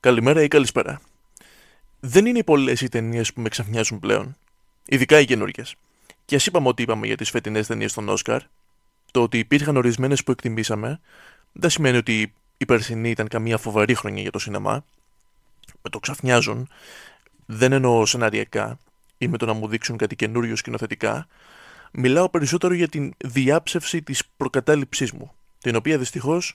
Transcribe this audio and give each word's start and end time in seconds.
καλημέρα 0.00 0.42
ή 0.42 0.48
καλησπέρα. 0.48 1.00
Δεν 2.00 2.26
είναι 2.26 2.42
πολλές 2.42 2.80
οι 2.80 2.88
ταινίες 2.88 3.32
που 3.32 3.40
με 3.40 3.48
ξαφνιάζουν 3.48 3.98
πλέον, 3.98 4.36
ειδικά 4.86 5.20
οι 5.20 5.24
καινούργιες. 5.24 5.74
Και 6.24 6.34
ας 6.34 6.46
είπαμε 6.46 6.68
ότι 6.68 6.82
είπαμε 6.82 7.06
για 7.06 7.16
τις 7.16 7.30
φετινές 7.30 7.66
ταινίες 7.66 7.92
των 7.92 8.08
Όσκαρ, 8.08 8.42
το 9.10 9.22
ότι 9.22 9.38
υπήρχαν 9.38 9.76
ορισμένες 9.76 10.24
που 10.24 10.30
εκτιμήσαμε, 10.30 11.00
δεν 11.52 11.70
σημαίνει 11.70 11.96
ότι 11.96 12.32
η 12.56 12.66
περσινή 12.66 13.10
ήταν 13.10 13.28
καμία 13.28 13.58
φοβερή 13.58 13.94
χρονιά 13.94 14.22
για 14.22 14.30
το 14.30 14.38
σινεμά. 14.38 14.84
Με 15.82 15.90
το 15.90 15.98
ξαφνιάζουν, 15.98 16.68
δεν 17.46 17.72
εννοώ 17.72 18.06
σεναριακά 18.06 18.78
ή 19.18 19.28
με 19.28 19.36
το 19.36 19.46
να 19.46 19.52
μου 19.52 19.68
δείξουν 19.68 19.96
κάτι 19.96 20.16
καινούριο 20.16 20.56
σκηνοθετικά. 20.56 21.26
Μιλάω 21.92 22.28
περισσότερο 22.28 22.74
για 22.74 22.88
την 22.88 23.14
διάψευση 23.18 24.02
της 24.02 24.22
προκατάληψής 24.36 25.12
μου, 25.12 25.32
την 25.58 25.76
οποία 25.76 25.98
δυστυχώς 25.98 26.54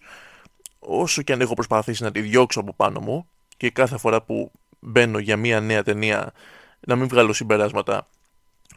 όσο 0.79 1.21
και 1.21 1.33
αν 1.33 1.41
έχω 1.41 1.53
προσπαθήσει 1.53 2.03
να 2.03 2.11
τη 2.11 2.21
διώξω 2.21 2.59
από 2.59 2.73
πάνω 2.73 2.99
μου 2.99 3.27
και 3.57 3.69
κάθε 3.69 3.97
φορά 3.97 4.21
που 4.21 4.51
μπαίνω 4.79 5.19
για 5.19 5.37
μια 5.37 5.59
νέα 5.59 5.83
ταινία 5.83 6.33
να 6.79 6.95
μην 6.95 7.07
βγάλω 7.07 7.33
συμπεράσματα 7.33 8.07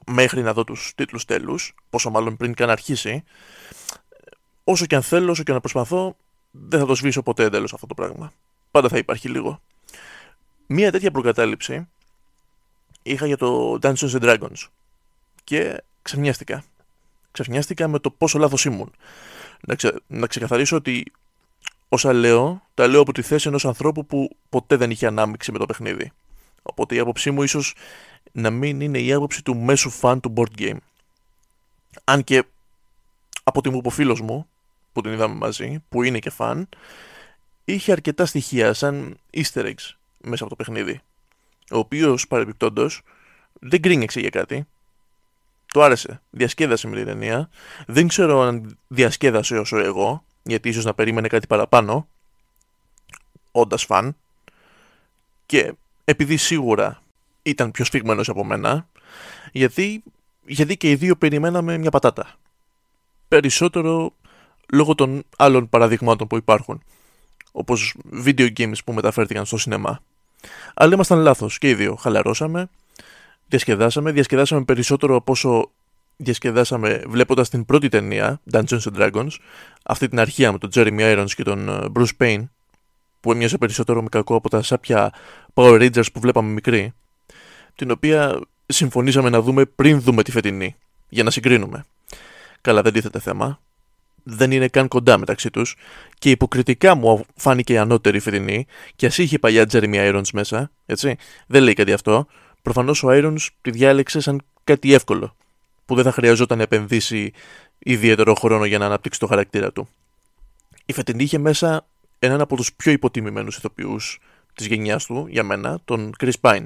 μέχρι 0.06 0.42
να 0.42 0.52
δω 0.52 0.64
τους 0.64 0.92
τίτλους 0.94 1.24
τέλους, 1.24 1.74
πόσο 1.90 2.10
μάλλον 2.10 2.36
πριν 2.36 2.54
καν 2.54 2.70
αρχίσει, 2.70 3.24
όσο 4.64 4.86
και 4.86 4.94
αν 4.94 5.02
θέλω, 5.02 5.30
όσο 5.30 5.42
και 5.42 5.52
να 5.52 5.60
προσπαθώ, 5.60 6.16
δεν 6.50 6.80
θα 6.80 6.86
το 6.86 6.94
σβήσω 6.94 7.22
ποτέ 7.22 7.44
εντέλος 7.44 7.72
αυτό 7.72 7.86
το 7.86 7.94
πράγμα. 7.94 8.32
Πάντα 8.70 8.88
θα 8.88 8.98
υπάρχει 8.98 9.28
λίγο. 9.28 9.60
Μία 10.66 10.92
τέτοια 10.92 11.10
προκατάληψη 11.10 11.88
είχα 13.02 13.26
για 13.26 13.36
το 13.36 13.78
Dungeons 13.82 14.10
and 14.10 14.20
Dragons 14.20 14.66
και 15.44 15.82
ξαφνιάστηκα. 16.02 16.64
Ξαφνιάστηκα 17.30 17.88
με 17.88 17.98
το 17.98 18.10
πόσο 18.10 18.38
λάθος 18.38 18.64
ήμουν. 18.64 18.92
Να, 19.60 19.76
να 20.06 20.26
ξεκαθαρίσω 20.26 20.76
ότι 20.76 21.12
όσα 21.88 22.12
λέω, 22.12 22.62
τα 22.74 22.86
λέω 22.86 23.00
από 23.00 23.12
τη 23.12 23.22
θέση 23.22 23.48
ενός 23.48 23.64
ανθρώπου 23.64 24.06
που 24.06 24.36
ποτέ 24.48 24.76
δεν 24.76 24.90
είχε 24.90 25.06
ανάμειξη 25.06 25.52
με 25.52 25.58
το 25.58 25.66
παιχνίδι. 25.66 26.12
Οπότε 26.62 26.94
η 26.94 26.98
άποψή 26.98 27.30
μου 27.30 27.42
ίσως 27.42 27.74
να 28.32 28.50
μην 28.50 28.80
είναι 28.80 28.98
η 28.98 29.12
άποψη 29.12 29.44
του 29.44 29.56
μέσου 29.56 29.90
φαν 29.90 30.20
του 30.20 30.32
board 30.36 30.60
game. 30.60 30.76
Αν 32.04 32.24
και 32.24 32.44
από 33.42 33.60
τη 33.60 33.70
μου 33.70 33.76
είπε 33.76 33.90
φίλος 33.90 34.20
μου, 34.20 34.48
που 34.92 35.00
την 35.00 35.12
είδαμε 35.12 35.34
μαζί, 35.34 35.84
που 35.88 36.02
είναι 36.02 36.18
και 36.18 36.30
φαν, 36.30 36.68
είχε 37.64 37.92
αρκετά 37.92 38.26
στοιχεία 38.26 38.72
σαν 38.72 39.18
easter 39.32 39.64
eggs 39.64 39.94
μέσα 40.20 40.44
από 40.44 40.48
το 40.48 40.56
παιχνίδι. 40.56 41.00
Ο 41.70 41.78
οποίος 41.78 42.26
παρεμπιπτόντως 42.26 43.02
δεν 43.60 43.80
γκρίνιαξε 43.80 44.20
για 44.20 44.30
κάτι. 44.30 44.66
Του 45.66 45.82
άρεσε. 45.82 46.20
Διασκέδασε 46.30 46.88
με 46.88 46.96
την 46.96 47.04
ταινία. 47.04 47.48
Δεν 47.86 48.08
ξέρω 48.08 48.40
αν 48.40 48.78
διασκέδασε 48.88 49.58
όσο 49.58 49.78
εγώ, 49.78 50.24
γιατί 50.48 50.68
ίσως 50.68 50.84
να 50.84 50.94
περίμενε 50.94 51.28
κάτι 51.28 51.46
παραπάνω, 51.46 52.08
όντας 53.52 53.84
φαν, 53.84 54.16
και 55.46 55.72
επειδή 56.04 56.36
σίγουρα 56.36 57.02
ήταν 57.42 57.70
πιο 57.70 57.84
σφιγμένος 57.84 58.28
από 58.28 58.44
μένα, 58.44 58.88
γιατί, 59.52 60.02
γιατί 60.46 60.76
και 60.76 60.90
οι 60.90 60.94
δύο 60.94 61.16
περιμέναμε 61.16 61.78
μια 61.78 61.90
πατάτα. 61.90 62.34
Περισσότερο 63.28 64.12
λόγω 64.72 64.94
των 64.94 65.22
άλλων 65.36 65.68
παραδειγμάτων 65.68 66.26
που 66.26 66.36
υπάρχουν, 66.36 66.82
όπως 67.52 67.96
video 68.24 68.52
games 68.58 68.84
που 68.84 68.92
μεταφέρθηκαν 68.92 69.46
στο 69.46 69.56
σινεμά. 69.56 70.00
Αλλά 70.74 70.94
ήμασταν 70.94 71.18
λάθος 71.18 71.58
και 71.58 71.68
οι 71.68 71.74
δύο. 71.74 71.94
Χαλαρώσαμε, 71.94 72.68
διασκεδάσαμε, 73.46 74.12
διασκεδάσαμε 74.12 74.64
περισσότερο 74.64 75.16
από 75.16 75.32
όσο 75.32 75.70
διασκεδάσαμε 76.20 77.02
βλέποντας 77.06 77.48
την 77.48 77.64
πρώτη 77.64 77.88
ταινία, 77.88 78.40
Dungeons 78.52 78.80
and 78.80 78.96
Dragons, 78.96 79.30
αυτή 79.90 80.08
την 80.08 80.20
αρχεία 80.20 80.52
με 80.52 80.58
τον 80.58 80.70
Jeremy 80.74 81.00
Irons 81.00 81.30
και 81.36 81.42
τον 81.42 81.68
ε, 81.68 81.86
Bruce 81.94 82.16
Payne, 82.18 82.44
που 83.20 83.32
έμοιαζε 83.32 83.58
περισσότερο 83.58 84.02
με 84.02 84.08
κακό 84.08 84.34
από 84.34 84.48
τα 84.48 84.62
σάπια 84.62 85.12
Power 85.54 85.80
Rangers 85.80 86.12
που 86.12 86.20
βλέπαμε 86.20 86.52
μικρή, 86.52 86.92
την 87.74 87.90
οποία 87.90 88.40
συμφωνήσαμε 88.66 89.30
να 89.30 89.40
δούμε 89.40 89.64
πριν 89.64 90.00
δούμε 90.00 90.22
τη 90.22 90.30
φετινή, 90.30 90.76
για 91.08 91.22
να 91.22 91.30
συγκρίνουμε. 91.30 91.84
Καλά, 92.60 92.82
δεν 92.82 92.92
τίθεται 92.92 93.18
θέμα. 93.18 93.60
Δεν 94.22 94.50
είναι 94.50 94.68
καν 94.68 94.88
κοντά 94.88 95.18
μεταξύ 95.18 95.50
τους 95.50 95.76
και 96.18 96.30
υποκριτικά 96.30 96.94
μου 96.94 97.24
φάνηκε 97.34 97.72
η 97.72 97.78
ανώτερη 97.78 98.18
φετινή 98.18 98.66
και 98.96 99.06
ας 99.06 99.18
είχε 99.18 99.38
παλιά 99.38 99.66
Jeremy 99.72 100.12
Irons 100.12 100.30
μέσα, 100.32 100.70
έτσι. 100.86 101.16
Δεν 101.46 101.62
λέει 101.62 101.74
κάτι 101.74 101.92
αυτό. 101.92 102.26
Προφανώς 102.62 103.02
ο 103.02 103.08
Irons 103.10 103.46
τη 103.60 103.70
διάλεξε 103.70 104.20
σαν 104.20 104.42
κάτι 104.64 104.94
εύκολο 104.94 105.36
που 105.84 105.94
δεν 105.94 106.04
θα 106.04 106.12
χρειαζόταν 106.12 106.56
να 106.56 106.62
επενδύσει 106.62 107.32
ιδιαίτερο 107.78 108.34
χρόνο 108.34 108.64
για 108.64 108.78
να 108.78 108.86
αναπτύξει 108.86 109.20
το 109.20 109.26
χαρακτήρα 109.26 109.72
του. 109.72 109.88
Η 110.86 110.92
φετινή 110.92 111.22
είχε 111.22 111.38
μέσα 111.38 111.86
έναν 112.18 112.40
από 112.40 112.56
τους 112.56 112.72
πιο 112.72 112.92
υποτιμημένους 112.92 113.56
ηθοποιούς 113.56 114.20
της 114.54 114.66
γενιάς 114.66 115.06
του, 115.06 115.26
για 115.28 115.42
μένα, 115.42 115.80
τον 115.84 116.14
Chris 116.18 116.32
Pine, 116.40 116.64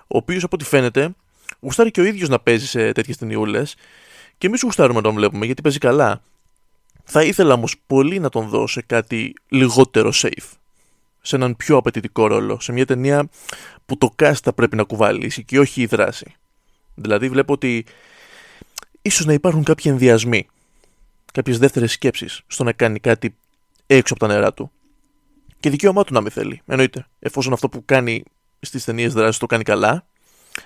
ο 0.00 0.16
οποίος 0.16 0.44
από 0.44 0.56
ό,τι 0.56 0.64
φαίνεται 0.64 1.14
γουστάρει 1.60 1.90
και 1.90 2.00
ο 2.00 2.04
ίδιος 2.04 2.28
να 2.28 2.38
παίζει 2.38 2.66
σε 2.66 2.92
τέτοιες 2.92 3.16
ταινιούλες 3.16 3.74
και 4.38 4.46
εμείς 4.46 4.62
γουστάρουμε 4.62 4.98
να 4.98 5.04
τον 5.04 5.14
βλέπουμε 5.14 5.46
γιατί 5.46 5.62
παίζει 5.62 5.78
καλά. 5.78 6.22
Θα 7.04 7.22
ήθελα 7.22 7.54
όμως 7.54 7.74
πολύ 7.86 8.18
να 8.18 8.28
τον 8.28 8.48
δω 8.48 8.66
σε 8.66 8.82
κάτι 8.82 9.34
λιγότερο 9.48 10.12
safe. 10.14 10.50
Σε 11.20 11.36
έναν 11.36 11.56
πιο 11.56 11.76
απαιτητικό 11.76 12.26
ρόλο. 12.26 12.60
Σε 12.60 12.72
μια 12.72 12.86
ταινία 12.86 13.28
που 13.86 13.98
το 13.98 14.14
cast 14.18 14.40
θα 14.42 14.52
πρέπει 14.52 14.76
να 14.76 14.82
κουβαλήσει 14.82 15.44
και 15.44 15.58
όχι 15.58 15.82
η 15.82 15.86
δράση. 15.86 16.34
Δηλαδή 16.94 17.28
βλέπω 17.28 17.52
ότι 17.52 17.84
ίσως 19.06 19.26
να 19.26 19.32
υπάρχουν 19.32 19.62
κάποιοι 19.62 19.90
ενδιασμοί, 19.94 20.46
κάποιες 21.32 21.58
δεύτερες 21.58 21.92
σκέψεις 21.92 22.42
στο 22.46 22.64
να 22.64 22.72
κάνει 22.72 23.00
κάτι 23.00 23.36
έξω 23.86 24.14
από 24.14 24.26
τα 24.26 24.32
νερά 24.32 24.52
του. 24.52 24.70
Και 25.60 25.70
δικαίωμά 25.70 26.04
του 26.04 26.12
να 26.12 26.20
μην 26.20 26.30
θέλει, 26.30 26.62
εννοείται, 26.66 27.06
εφόσον 27.18 27.52
αυτό 27.52 27.68
που 27.68 27.82
κάνει 27.84 28.22
στις 28.60 28.84
ταινίες 28.84 29.12
δράσης 29.12 29.38
το 29.38 29.46
κάνει 29.46 29.62
καλά, 29.62 30.06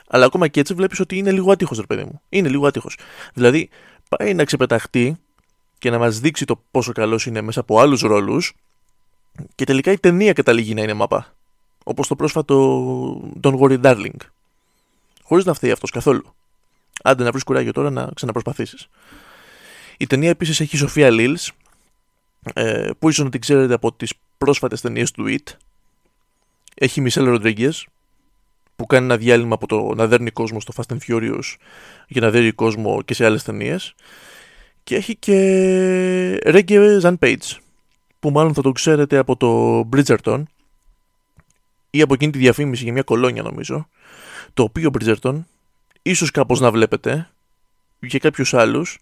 αλλά 0.08 0.24
ακόμα 0.24 0.48
και 0.48 0.60
έτσι 0.60 0.74
βλέπεις 0.74 1.00
ότι 1.00 1.16
είναι 1.16 1.32
λίγο 1.32 1.52
άτυχος, 1.52 1.78
ρε 1.78 1.86
παιδί 1.86 2.04
μου. 2.04 2.20
Είναι 2.28 2.48
λίγο 2.48 2.66
άτυχος. 2.66 2.98
Δηλαδή, 3.34 3.68
πάει 4.08 4.34
να 4.34 4.44
ξεπεταχτεί 4.44 5.16
και 5.78 5.90
να 5.90 5.98
μας 5.98 6.20
δείξει 6.20 6.44
το 6.44 6.62
πόσο 6.70 6.92
καλός 6.92 7.26
είναι 7.26 7.40
μέσα 7.40 7.60
από 7.60 7.80
άλλους 7.80 8.00
ρόλους 8.00 8.54
και 9.54 9.64
τελικά 9.64 9.92
η 9.92 9.98
ταινία 9.98 10.32
καταλήγει 10.32 10.74
να 10.74 10.82
είναι 10.82 10.94
μαπά. 10.94 11.34
Όπως 11.84 12.08
το 12.08 12.16
πρόσφατο 12.16 13.32
Don't 13.42 13.58
Worry 13.58 13.80
Darling. 13.80 14.16
Χωρίς 15.22 15.44
να 15.44 15.54
φταίει 15.54 15.70
αυτός 15.70 15.90
καθόλου. 15.90 16.34
Άντε 17.02 17.24
να 17.24 17.30
βρεις 17.30 17.44
κουράγιο 17.44 17.72
τώρα 17.72 17.90
να 17.90 18.10
ξαναπροσπαθήσεις. 18.14 18.88
Η 19.98 20.06
ταινία 20.06 20.28
επίσης 20.28 20.60
έχει 20.60 20.76
Σοφία 20.76 21.10
Λίλς, 21.10 21.52
ε, 22.54 22.90
που 22.98 23.08
ίσως 23.08 23.24
να 23.24 23.30
την 23.30 23.40
ξέρετε 23.40 23.74
από 23.74 23.92
τις 23.92 24.12
πρόσφατες 24.38 24.80
ταινίες 24.80 25.10
του 25.10 25.24
It. 25.28 25.52
Έχει 26.74 27.00
Μισελ 27.00 27.24
Ροντρίγκες, 27.24 27.86
που 28.76 28.86
κάνει 28.86 29.04
ένα 29.04 29.16
διάλειμμα 29.16 29.54
από 29.54 29.66
το 29.66 29.94
να 29.94 30.06
δέρνει 30.06 30.30
κόσμο 30.30 30.60
στο 30.60 30.72
Fast 30.76 30.94
and 30.94 30.98
Furious 31.08 31.54
για 32.08 32.20
να 32.20 32.30
δέρνει 32.30 32.52
κόσμο 32.52 33.02
και 33.02 33.14
σε 33.14 33.24
άλλες 33.24 33.42
ταινίες. 33.42 33.94
Και 34.84 34.96
έχει 34.96 35.16
και 35.16 36.38
Reggae 36.44 37.00
Zan 37.00 37.14
Page, 37.18 37.56
που 38.20 38.30
μάλλον 38.30 38.54
θα 38.54 38.62
το 38.62 38.72
ξέρετε 38.72 39.16
από 39.16 39.36
το 39.36 39.80
Bridgerton 39.92 40.42
ή 41.90 42.00
από 42.00 42.14
εκείνη 42.14 42.32
τη 42.32 42.38
διαφήμιση 42.38 42.82
για 42.84 42.92
μια 42.92 43.02
κολόνια 43.02 43.42
νομίζω, 43.42 43.88
το 44.54 44.62
οποίο 44.62 44.90
Bridgerton 44.98 45.42
ίσως 46.02 46.30
κάπως 46.30 46.60
να 46.60 46.70
βλέπετε 46.70 47.30
για 48.00 48.18
κάποιους 48.18 48.54
άλλους. 48.54 48.98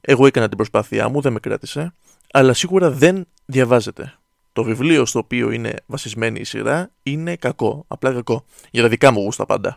Εγώ 0.00 0.26
έκανα 0.26 0.48
την 0.48 0.56
προσπάθειά 0.56 1.08
μου, 1.08 1.20
δεν 1.20 1.32
με 1.32 1.40
κράτησε 1.40 1.92
αλλά 2.36 2.52
σίγουρα 2.52 2.90
δεν 2.90 3.26
διαβάζεται. 3.46 4.14
Το 4.52 4.62
βιβλίο 4.62 5.06
στο 5.06 5.18
οποίο 5.18 5.50
είναι 5.50 5.74
βασισμένη 5.86 6.40
η 6.40 6.44
σειρά 6.44 6.90
είναι 7.02 7.36
κακό, 7.36 7.84
απλά 7.88 8.12
κακό 8.12 8.44
για 8.70 8.82
τα 8.82 8.88
δικά 8.88 9.10
μου 9.10 9.20
γούστα 9.20 9.46
πάντα. 9.46 9.76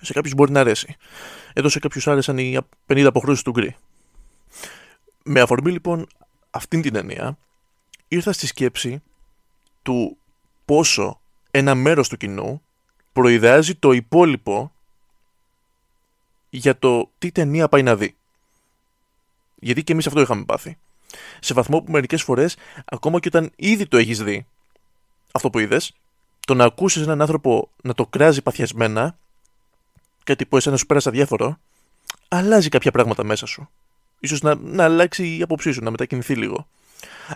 Σε 0.00 0.12
κάποιους 0.12 0.34
μπορεί 0.34 0.52
να 0.52 0.60
αρέσει. 0.60 0.96
Εδώ 1.52 1.68
σε 1.68 1.78
κάποιους 1.78 2.08
άρεσαν 2.08 2.38
οι 2.38 2.58
50 2.86 3.04
αποχρώσεις 3.06 3.42
του 3.42 3.50
γκρι. 3.50 3.76
Με 5.24 5.40
αφορμή 5.40 5.70
λοιπόν 5.70 6.06
αυτήν 6.50 6.82
την 6.82 6.92
ταινία 6.92 7.38
ήρθα 8.08 8.32
στη 8.32 8.46
σκέψη 8.46 9.02
του 9.82 10.16
πόσο 10.64 11.20
ένα 11.50 11.74
μέρος 11.74 12.08
του 12.08 12.16
κοινού 12.16 12.62
προειδάζει 13.12 13.74
το 13.74 13.92
υπόλοιπο 13.92 14.72
για 16.50 16.78
το 16.78 17.10
τι 17.18 17.32
ταινία 17.32 17.68
πάει 17.68 17.82
να 17.82 17.96
δει. 17.96 18.14
Γιατί 19.54 19.84
και 19.84 19.92
εμείς 19.92 20.06
αυτό 20.06 20.20
είχαμε 20.20 20.44
πάθει. 20.44 20.78
Σε 21.40 21.54
βαθμό 21.54 21.82
που 21.82 21.92
μερικές 21.92 22.22
φορές, 22.22 22.56
ακόμα 22.84 23.20
και 23.20 23.28
όταν 23.28 23.50
ήδη 23.56 23.86
το 23.86 23.96
έχεις 23.96 24.22
δει, 24.22 24.46
αυτό 25.32 25.50
που 25.50 25.58
είδες, 25.58 25.92
το 26.46 26.54
να 26.54 26.64
ακούσεις 26.64 27.02
έναν 27.02 27.20
άνθρωπο 27.20 27.70
να 27.82 27.94
το 27.94 28.06
κράζει 28.06 28.42
παθιασμένα, 28.42 29.18
κάτι 30.24 30.46
που 30.46 30.56
εσένα 30.56 30.76
σου 30.76 30.86
πέρασε 30.86 31.08
αδιάφορο, 31.08 31.58
αλλάζει 32.28 32.68
κάποια 32.68 32.90
πράγματα 32.90 33.24
μέσα 33.24 33.46
σου. 33.46 33.68
Ίσως 34.20 34.40
να, 34.40 34.54
να 34.54 34.84
αλλάξει 34.84 35.36
η 35.36 35.42
άποψή 35.42 35.72
σου, 35.72 35.82
να 35.82 35.90
μετακινηθεί 35.90 36.34
λίγο. 36.34 36.66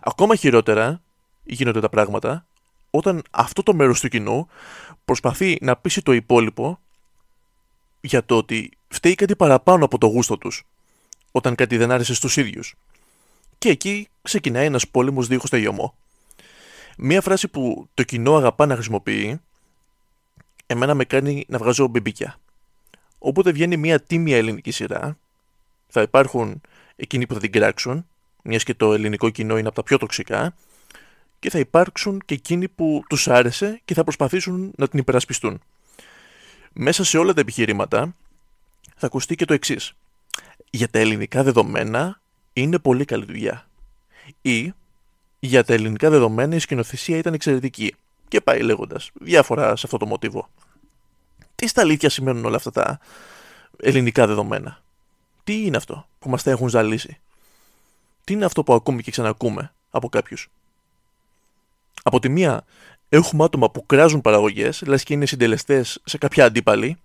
Ακόμα 0.03 0.35
χειρότερα 0.35 1.01
γίνονται 1.45 1.81
τα 1.81 1.89
πράγματα 1.89 2.47
όταν 2.91 3.23
αυτό 3.31 3.63
το 3.63 3.75
μέρος 3.75 4.01
του 4.01 4.09
κοινού 4.09 4.49
προσπαθεί 5.05 5.59
να 5.61 5.77
πείσει 5.77 6.03
το 6.03 6.13
υπόλοιπο 6.13 6.79
για 8.05 8.25
το 8.25 8.37
ότι 8.37 8.71
φταίει 8.89 9.15
κάτι 9.15 9.37
παραπάνω 9.37 9.85
από 9.85 9.99
το 9.99 10.07
γούστο 10.07 10.39
τους, 10.39 10.65
όταν 11.33 11.55
κάτι 11.55 11.77
δεν 11.77 11.91
άρεσε 11.91 12.15
στους 12.15 12.37
ίδιους. 12.37 12.75
Και 13.59 13.69
εκεί 13.69 14.09
ξεκινάει 14.23 14.67
ένας 14.67 14.89
πόλεμος 14.89 15.27
δίχως 15.27 15.51
τελειωμό. 15.51 15.95
Μία 16.97 17.21
φράση 17.21 17.49
που 17.49 17.89
το 17.95 18.03
κοινό 18.03 18.37
αγαπά 18.37 18.67
να 18.67 18.75
χρησιμοποιεί, 18.75 19.41
εμένα 20.67 20.95
με 20.95 21.05
κάνει 21.05 21.45
να 21.49 21.59
βγάζω 21.59 21.87
μπιμπίκια. 21.87 22.39
Όποτε 23.19 23.53
βγαίνει 23.53 23.77
μια 23.77 24.01
τίμια 24.01 24.37
ελληνική 24.37 24.71
σειρά, 24.71 25.19
θα 25.89 26.03
υπάρχουν 26.03 26.61
εκείνοι 26.97 27.27
που 27.27 27.35
θα 27.35 27.41
την 27.41 27.53
κράξουν, 27.53 28.07
μιας 28.43 28.65
και 28.65 28.75
το 28.75 28.93
ελληνικό 28.93 29.31
κοινό 29.31 29.59
είναι 29.59 29.67
από 29.67 29.77
τα 29.77 29.83
πιο 29.83 29.99
τοξικά, 29.99 30.55
και 31.39 31.51
θα 31.51 31.59
υπάρξουν 31.59 32.23
και 32.25 32.35
εκείνοι 32.35 32.69
που 32.69 33.05
τους 33.09 33.29
άρεσε 33.29 33.81
και 33.85 33.95
θα 33.95 34.03
προσπαθήσουν 34.03 34.73
να 34.77 34.89
την 34.89 34.99
υπερασπιστούν. 34.99 35.61
Μέσα 36.77 37.05
σε 37.05 37.19
όλα 37.19 37.33
τα 37.33 37.41
επιχειρήματα 37.41 38.15
θα 38.97 39.07
ακουστεί 39.07 39.35
και 39.35 39.45
το 39.45 39.55
εξής. 39.55 39.93
Για 40.71 40.89
τα 40.89 40.99
ελληνικά 40.99 41.43
δεδομένα 41.43 42.21
είναι 42.53 42.79
πολύ 42.79 43.05
καλή 43.05 43.25
δουλειά. 43.25 43.69
Ή 44.43 44.73
για 45.41 45.65
τα 45.65 45.73
ελληνικά 45.75 46.11
δεδομένα 46.11 46.55
η 46.55 46.59
σκηνοθεσία 46.59 47.17
ήταν 47.17 47.35
εξαιρετική. 47.35 47.95
Και 48.29 48.41
πάει 48.41 48.61
λέγοντας 48.63 49.11
διάφορα 49.15 49.77
σε 49.77 49.83
αυτό 49.85 49.97
το 49.97 50.07
μοτίβο. 50.07 50.49
Τι 51.55 51.67
στα 51.67 51.81
αλήθεια 51.81 52.09
σημαίνουν 52.09 52.45
όλα 52.45 52.57
αυτά 52.57 52.71
τα 52.71 52.99
ελληνικά 53.77 54.27
δεδομένα; 54.27 54.83
Τι 55.45 55.65
είναι 55.65 55.77
αυτό 55.77 56.07
που 56.19 56.29
μας 56.29 56.43
τα 56.43 56.51
έχουν 56.51 56.69
ζαλίσει; 56.69 57.19
Τι 58.25 58.33
είναι 58.33 58.45
αυτό 58.45 58.63
που 58.63 58.75
ακούμε 58.75 59.03
και 59.03 59.11
ξανακούμε 59.11 59.73
από 59.91 60.09
κάποιους; 60.09 60.51
Από 62.03 62.21
τη 62.21 62.29
μία 62.29 62.65
έχουμε 63.17 63.45
άτομα 63.45 63.71
που 63.71 63.87
κράζουν 63.87 64.21
παραγωγές, 64.21 64.83
λες 64.87 65.03
και 65.03 65.13
είναι 65.13 65.27
συντελεστές 65.27 66.01
σε 66.05 66.19
κάποια 66.19 66.45
αντίπαλη, 66.45 66.97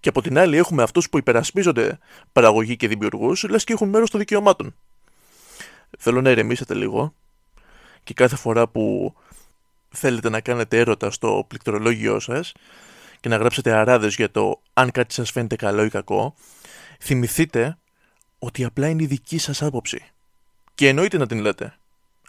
και 0.00 0.08
από 0.08 0.22
την 0.22 0.38
άλλη 0.38 0.56
έχουμε 0.56 0.82
αυτούς 0.82 1.08
που 1.08 1.18
υπερασπίζονται 1.18 1.98
παραγωγή 2.32 2.76
και 2.76 2.88
δημιουργούς, 2.88 3.42
λες 3.48 3.64
και 3.64 3.72
έχουν 3.72 3.88
μέρος 3.88 4.10
των 4.10 4.20
δικαιωμάτων. 4.20 4.74
Θέλω 5.98 6.20
να 6.20 6.30
ηρεμήσετε 6.30 6.74
λίγο 6.74 7.14
και 8.04 8.14
κάθε 8.14 8.36
φορά 8.36 8.68
που 8.68 9.14
θέλετε 9.88 10.28
να 10.28 10.40
κάνετε 10.40 10.78
έρωτα 10.78 11.10
στο 11.10 11.44
πληκτρολόγιο 11.48 12.20
σας 12.20 12.52
και 13.20 13.28
να 13.28 13.36
γράψετε 13.36 13.72
αράδες 13.72 14.14
για 14.14 14.30
το 14.30 14.60
αν 14.72 14.90
κάτι 14.90 15.14
σας 15.14 15.30
φαίνεται 15.30 15.56
καλό 15.56 15.84
ή 15.84 15.88
κακό, 15.88 16.34
θυμηθείτε 17.00 17.78
ότι 18.38 18.64
απλά 18.64 18.88
είναι 18.88 19.02
η 19.02 19.06
δική 19.06 19.38
σας 19.38 19.62
άποψη. 19.62 20.04
Και 20.74 20.88
εννοείται 20.88 21.18
να 21.18 21.26
την 21.26 21.38
λέτε, 21.38 21.74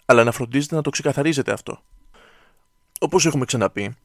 αλλά 0.06 0.24
να 0.24 0.32
φροντίζετε 0.32 0.76
να 0.76 0.82
το 0.82 0.90
ξεκαθαρίζετε 0.90 1.52
αυτό. 1.52 1.84
Όπως 3.04 3.26
έχουμε 3.26 3.46
ξαναπεί, 3.46 3.96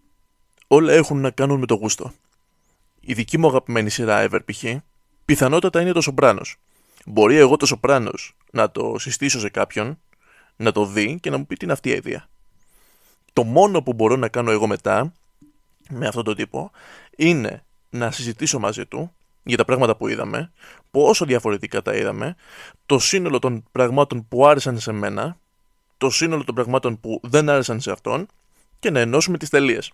όλα 0.66 0.92
έχουν 0.92 1.20
να 1.20 1.30
κάνουν 1.30 1.58
με 1.58 1.66
το 1.66 1.74
γούστο. 1.74 2.12
Η 3.00 3.12
δική 3.12 3.38
μου 3.38 3.48
αγαπημένη 3.48 3.90
σειρά 3.90 4.28
Ever 4.28 4.40
π.χ. 4.44 4.64
πιθανότατα 5.24 5.80
είναι 5.80 5.92
το 5.92 6.00
Σοπράνος. 6.00 6.56
Μπορεί 7.06 7.36
εγώ 7.36 7.56
το 7.56 7.66
Σοπράνος 7.66 8.36
να 8.52 8.70
το 8.70 8.98
συστήσω 8.98 9.38
σε 9.38 9.48
κάποιον, 9.48 9.98
να 10.56 10.72
το 10.72 10.86
δει 10.86 11.18
και 11.20 11.30
να 11.30 11.38
μου 11.38 11.46
πει 11.46 11.56
την 11.56 11.70
αυτή 11.70 11.90
ιδέα. 11.90 12.28
Το 13.32 13.44
μόνο 13.44 13.82
που 13.82 13.92
μπορώ 13.92 14.16
να 14.16 14.28
κάνω 14.28 14.50
εγώ 14.50 14.66
μετά, 14.66 15.12
με 15.88 16.06
αυτόν 16.06 16.24
τον 16.24 16.34
τύπο, 16.34 16.70
είναι 17.16 17.64
να 17.90 18.10
συζητήσω 18.10 18.58
μαζί 18.58 18.86
του 18.86 19.12
για 19.42 19.56
τα 19.56 19.64
πράγματα 19.64 19.96
που 19.96 20.08
είδαμε, 20.08 20.52
πόσο 20.90 21.24
διαφορετικά 21.24 21.82
τα 21.82 21.94
είδαμε, 21.94 22.36
το 22.86 22.98
σύνολο 22.98 23.38
των 23.38 23.64
πραγμάτων 23.72 24.28
που 24.28 24.46
άρεσαν 24.46 24.80
σε 24.80 24.92
μένα, 24.92 25.38
το 25.98 26.10
σύνολο 26.10 26.44
των 26.44 26.54
πραγμάτων 26.54 27.00
που 27.00 27.20
δεν 27.22 27.48
άρεσαν 27.48 27.80
σε 27.80 27.90
αυτόν 27.90 28.28
και 28.80 28.90
να 28.90 29.00
ενώσουμε 29.00 29.38
τις 29.38 29.48
τελείες. 29.48 29.92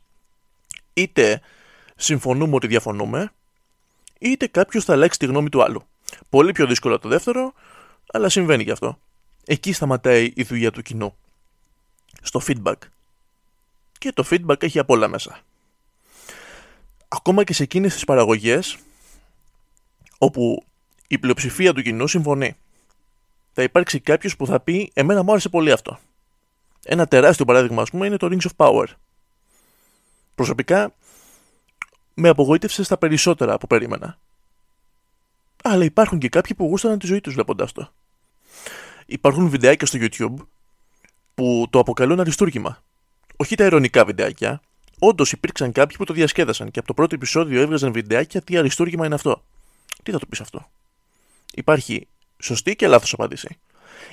Είτε 0.94 1.40
συμφωνούμε 1.96 2.54
ότι 2.54 2.66
διαφωνούμε, 2.66 3.32
είτε 4.18 4.46
κάποιος 4.46 4.84
θα 4.84 4.92
αλλάξει 4.92 5.18
τη 5.18 5.26
γνώμη 5.26 5.48
του 5.48 5.62
άλλου. 5.62 5.82
Πολύ 6.28 6.52
πιο 6.52 6.66
δύσκολο 6.66 6.98
το 6.98 7.08
δεύτερο, 7.08 7.52
αλλά 8.12 8.28
συμβαίνει 8.28 8.64
και 8.64 8.70
αυτό. 8.70 8.98
Εκεί 9.44 9.72
σταματάει 9.72 10.32
η 10.34 10.42
δουλειά 10.42 10.70
του 10.70 10.82
κοινού. 10.82 11.16
Στο 12.22 12.40
feedback. 12.46 12.76
Και 13.98 14.12
το 14.12 14.24
feedback 14.30 14.62
έχει 14.62 14.78
απ' 14.78 14.90
όλα 14.90 15.08
μέσα. 15.08 15.40
Ακόμα 17.08 17.44
και 17.44 17.52
σε 17.52 17.62
εκείνες 17.62 17.94
τις 17.94 18.04
παραγωγές 18.04 18.78
όπου 20.18 20.64
η 21.06 21.18
πλειοψηφία 21.18 21.72
του 21.72 21.82
κοινού 21.82 22.06
συμφωνεί. 22.06 22.56
Θα 23.52 23.62
υπάρξει 23.62 24.00
κάποιος 24.00 24.36
που 24.36 24.46
θα 24.46 24.60
πει: 24.60 24.90
Εμένα 24.94 25.22
μου 25.22 25.30
άρεσε 25.30 25.48
πολύ 25.48 25.72
αυτό. 25.72 25.98
Ένα 26.84 27.06
τεράστιο 27.06 27.44
παράδειγμα, 27.44 27.82
ας 27.82 27.90
πούμε, 27.90 28.06
είναι 28.06 28.16
το 28.16 28.28
Rings 28.30 28.46
of 28.46 28.66
Power. 28.66 28.86
Προσωπικά, 30.34 30.94
με 32.14 32.28
απογοήτευσε 32.28 32.82
στα 32.82 32.98
περισσότερα 32.98 33.58
που 33.58 33.66
περίμενα. 33.66 34.18
Αλλά 35.62 35.84
υπάρχουν 35.84 36.18
και 36.18 36.28
κάποιοι 36.28 36.54
που 36.56 36.64
γούσταναν 36.64 36.98
τη 36.98 37.06
ζωή 37.06 37.20
τους 37.20 37.34
βλέποντας 37.34 37.72
το. 37.72 37.92
Υπάρχουν 39.06 39.48
βιντεάκια 39.48 39.86
στο 39.86 39.98
YouTube 40.00 40.46
που 41.34 41.66
το 41.70 41.78
αποκαλούν 41.78 42.20
αριστούργημα. 42.20 42.82
Όχι 43.36 43.54
τα 43.54 43.64
ειρωνικά 43.64 44.04
βιντεάκια. 44.04 44.60
Όντως 44.98 45.32
υπήρξαν 45.32 45.72
κάποιοι 45.72 45.96
που 45.96 46.04
το 46.04 46.12
διασκέδασαν 46.12 46.70
και 46.70 46.78
από 46.78 46.88
το 46.88 46.94
πρώτο 46.94 47.14
επεισόδιο 47.14 47.60
έβγαζαν 47.60 47.92
βιντεάκια 47.92 48.42
τι 48.42 48.56
αριστούργημα 48.56 49.06
είναι 49.06 49.14
αυτό. 49.14 49.44
Τι 50.02 50.10
θα 50.10 50.18
του 50.18 50.26
πεις 50.26 50.40
αυτό; 50.40 50.70
Υπάρχει 51.54 52.06
σωστή 52.38 52.76
και 52.76 52.86
λάθος 52.86 53.12
απάντηση. 53.12 53.58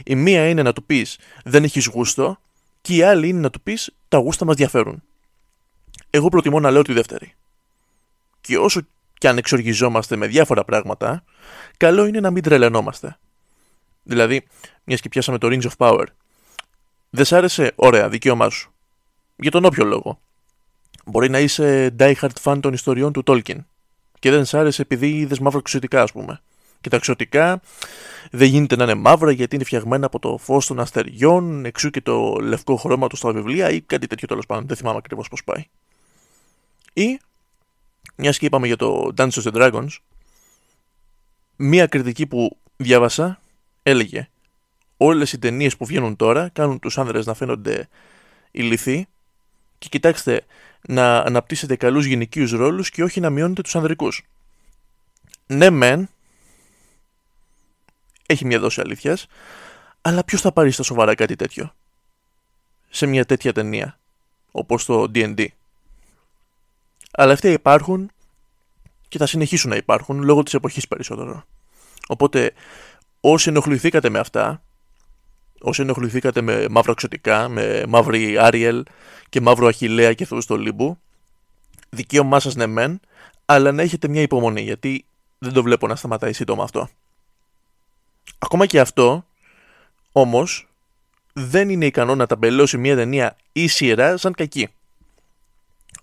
Η 0.06 0.15
μία 0.15 0.50
είναι 0.50 0.62
να 0.62 0.73
του 0.73 0.83
πεις 0.83 1.18
δεν 1.44 1.63
έχεις 1.63 1.85
γούστο 1.85 2.39
και 2.81 2.95
η 2.95 3.04
άλλη 3.04 3.28
είναι 3.28 3.39
να 3.39 3.50
του 3.50 3.62
πεις 3.62 3.94
τα 4.07 4.18
γούστα 4.18 4.45
μας 4.45 4.56
διαφέρουν. 4.56 5.04
Εγώ 6.10 6.30
προτιμώ 6.30 6.60
να 6.60 6.72
λέω 6.72 6.81
τη 6.81 6.94
δεύτερη. 6.94 7.33
Και 8.42 8.57
όσο 8.57 8.81
και 9.13 9.28
αν 9.28 9.38
εξοργιζόμαστε 9.38 10.16
με 10.16 10.28
διάφορα 10.28 10.66
πράγματα, 10.66 11.24
καλό 11.78 12.06
είναι 12.06 12.19
να 12.19 12.31
μην 12.31 12.44
τρελαινόμαστε. 12.44 13.18
Δηλαδή, 14.04 14.48
μιας 14.83 15.01
και 15.01 15.10
πιάσαμε 15.10 15.38
το 15.38 15.48
Rings 15.51 15.62
of 15.62 15.72
Power. 15.78 16.06
Δεν 17.10 17.25
σ' 17.25 17.31
άρεσε, 17.31 17.72
ωραία, 17.75 18.10
δικαίωμά 18.10 18.50
σου. 18.50 18.74
Για 19.36 19.51
τον 19.51 19.66
όποιο 19.66 19.86
λόγο. 19.86 20.19
Μπορεί 21.06 21.30
να 21.30 21.39
είσαι 21.39 21.95
die-hard 22.00 22.42
fan 22.44 22.60
των 22.62 22.74
ιστοριών 22.74 23.13
του 23.13 23.24
Tolkien 23.25 23.57
και 24.19 24.31
δεν 24.31 24.45
σ' 24.45 24.54
άρεσε 24.54 24.81
επειδή 24.81 25.10
είδες 25.18 25.39
μαύρα 25.39 25.60
εξωτικά, 25.60 26.01
ας 26.01 26.12
πούμε. 26.12 26.42
Και 26.81 26.89
τα 26.89 26.95
εξωτικά 26.95 27.62
δεν 28.31 28.48
γίνεται 28.48 28.75
να 28.75 28.83
είναι 28.83 28.94
μαύρα 28.94 29.31
γιατί 29.31 29.56
είναι 29.56 29.63
φτιαγμένα 29.63 30.06
από 30.06 30.19
το 30.19 30.38
φως 30.38 30.66
των 30.66 30.80
αστεριών, 30.80 31.66
εξού 31.66 31.89
και 31.89 32.01
το 32.01 32.36
λευκό 32.42 32.75
χρώμα 32.75 33.07
του 33.07 33.16
στα 33.16 33.31
βιβλία 33.31 33.69
ή 33.69 33.81
κάτι 33.81 34.07
τέτοιο 34.07 34.28
τέλος 34.28 34.45
πάντων. 34.45 34.68
Δεν 34.68 34.78
θυμάμαι 34.78 34.98
ακριβώς 34.98 35.28
πώς 35.28 35.44
πάει. 35.44 35.66
Ή, 36.94 37.19
μιας 38.16 38.38
και 38.38 38.45
είπαμε 38.45 38.68
για 38.68 38.75
το 38.75 39.13
Dungeons 39.18 39.44
and 39.44 39.54
Dragons, 39.54 39.89
μία 41.56 41.88
κριτική 41.88 42.28
που 42.28 42.57
διάβασα 42.78 43.39
έλεγε 43.83 44.30
Όλες 45.04 45.33
οι 45.33 45.39
ταινίες 45.39 45.78
που 45.78 45.86
βγαίνουν 45.86 46.16
τώρα 46.16 46.50
κάνουν 46.50 46.80
τους 46.80 46.98
άνδρες 46.98 47.25
να 47.25 47.33
φαίνονται 47.33 47.89
ηλιθοί 48.51 49.07
και 49.78 49.88
κοιτάξτε 49.89 50.45
να 50.81 51.18
αναπτύσσετε 51.18 51.76
καλούς 51.76 52.06
γυναικείους 52.06 52.52
ρόλους 52.52 52.90
και 52.90 53.04
όχι 53.04 53.19
να 53.19 53.30
μειώνετε 53.30 53.61
τους 53.61 53.76
ανδρικούς. 53.76 54.26
Ναι 55.45 55.69
μεν, 55.69 56.09
έχει 58.31 58.45
μια 58.45 58.59
δόση 58.59 58.81
αλήθειας, 58.81 59.28
αλλά 60.02 60.23
ποιος 60.23 60.42
θα 60.42 60.52
πάρει 60.52 60.71
στα 60.71 60.83
σοβαρά 60.83 61.16
κάτι 61.16 61.35
τέτοιο; 61.35 61.73
Σε 62.90 63.06
μια 63.06 63.26
τέτοια 63.26 63.54
ταινία 63.54 64.00
όπως 64.52 64.85
το 64.85 65.11
D&D. 65.16 65.45
Αλλά 67.11 67.33
αυτά 67.33 67.50
υπάρχουν 67.50 68.11
και 69.07 69.18
θα 69.18 69.26
συνεχίσουν 69.26 69.69
να 69.69 69.76
υπάρχουν 69.76 70.23
λόγω 70.23 70.44
της 70.44 70.54
εποχής 70.54 70.88
περισσότερο. 70.88 71.44
Οπότε 72.07 72.54
όσοι 73.21 73.50
ενοχληθήκατε 73.50 74.09
με 74.09 74.19
αυτά, 74.19 74.61
όσοι 75.61 75.81
ενοχληθήκατε 75.81 76.42
με 76.42 76.68
μαύρο 76.69 76.92
εξωτικά, 76.92 77.50
με 77.50 77.85
μαύρη 77.88 78.38
Άριελ 78.38 78.83
και 79.30 79.42
μαύρο 79.42 79.68
Αχιλέα 79.68 80.14
και 80.14 80.26
θεούς 80.26 80.44
στο 80.44 80.56
λίμπου, 80.56 81.00
δικαίωμά 81.90 82.40
σας 82.40 82.56
ναι 82.56 82.66
μεν, 82.66 83.00
αλλά 83.45 83.71
να 83.71 83.81
έχετε 83.81 84.07
μια 84.07 84.21
υπομονή 84.21 84.61
γιατί 84.61 85.06
δεν 85.38 85.54
το 85.54 85.64
βλέπω 85.64 85.88
να 85.88 85.95
σταματάει 85.95 86.33
σύντομα 86.33 86.64
αυτό. 86.64 86.90
Ακόμα 88.40 88.66
και 88.66 88.80
αυτό, 88.80 89.25
όμως, 90.11 90.68
δεν 91.33 91.69
είναι 91.69 91.85
ικανό 91.85 92.16
να 92.16 92.25
ταμπελώσει 92.25 92.78
μια 92.78 92.95
ταινία 92.95 93.35
ή 93.51 93.68
σειρά 93.68 94.18
σαν 94.18 94.33
κακή. 94.33 94.69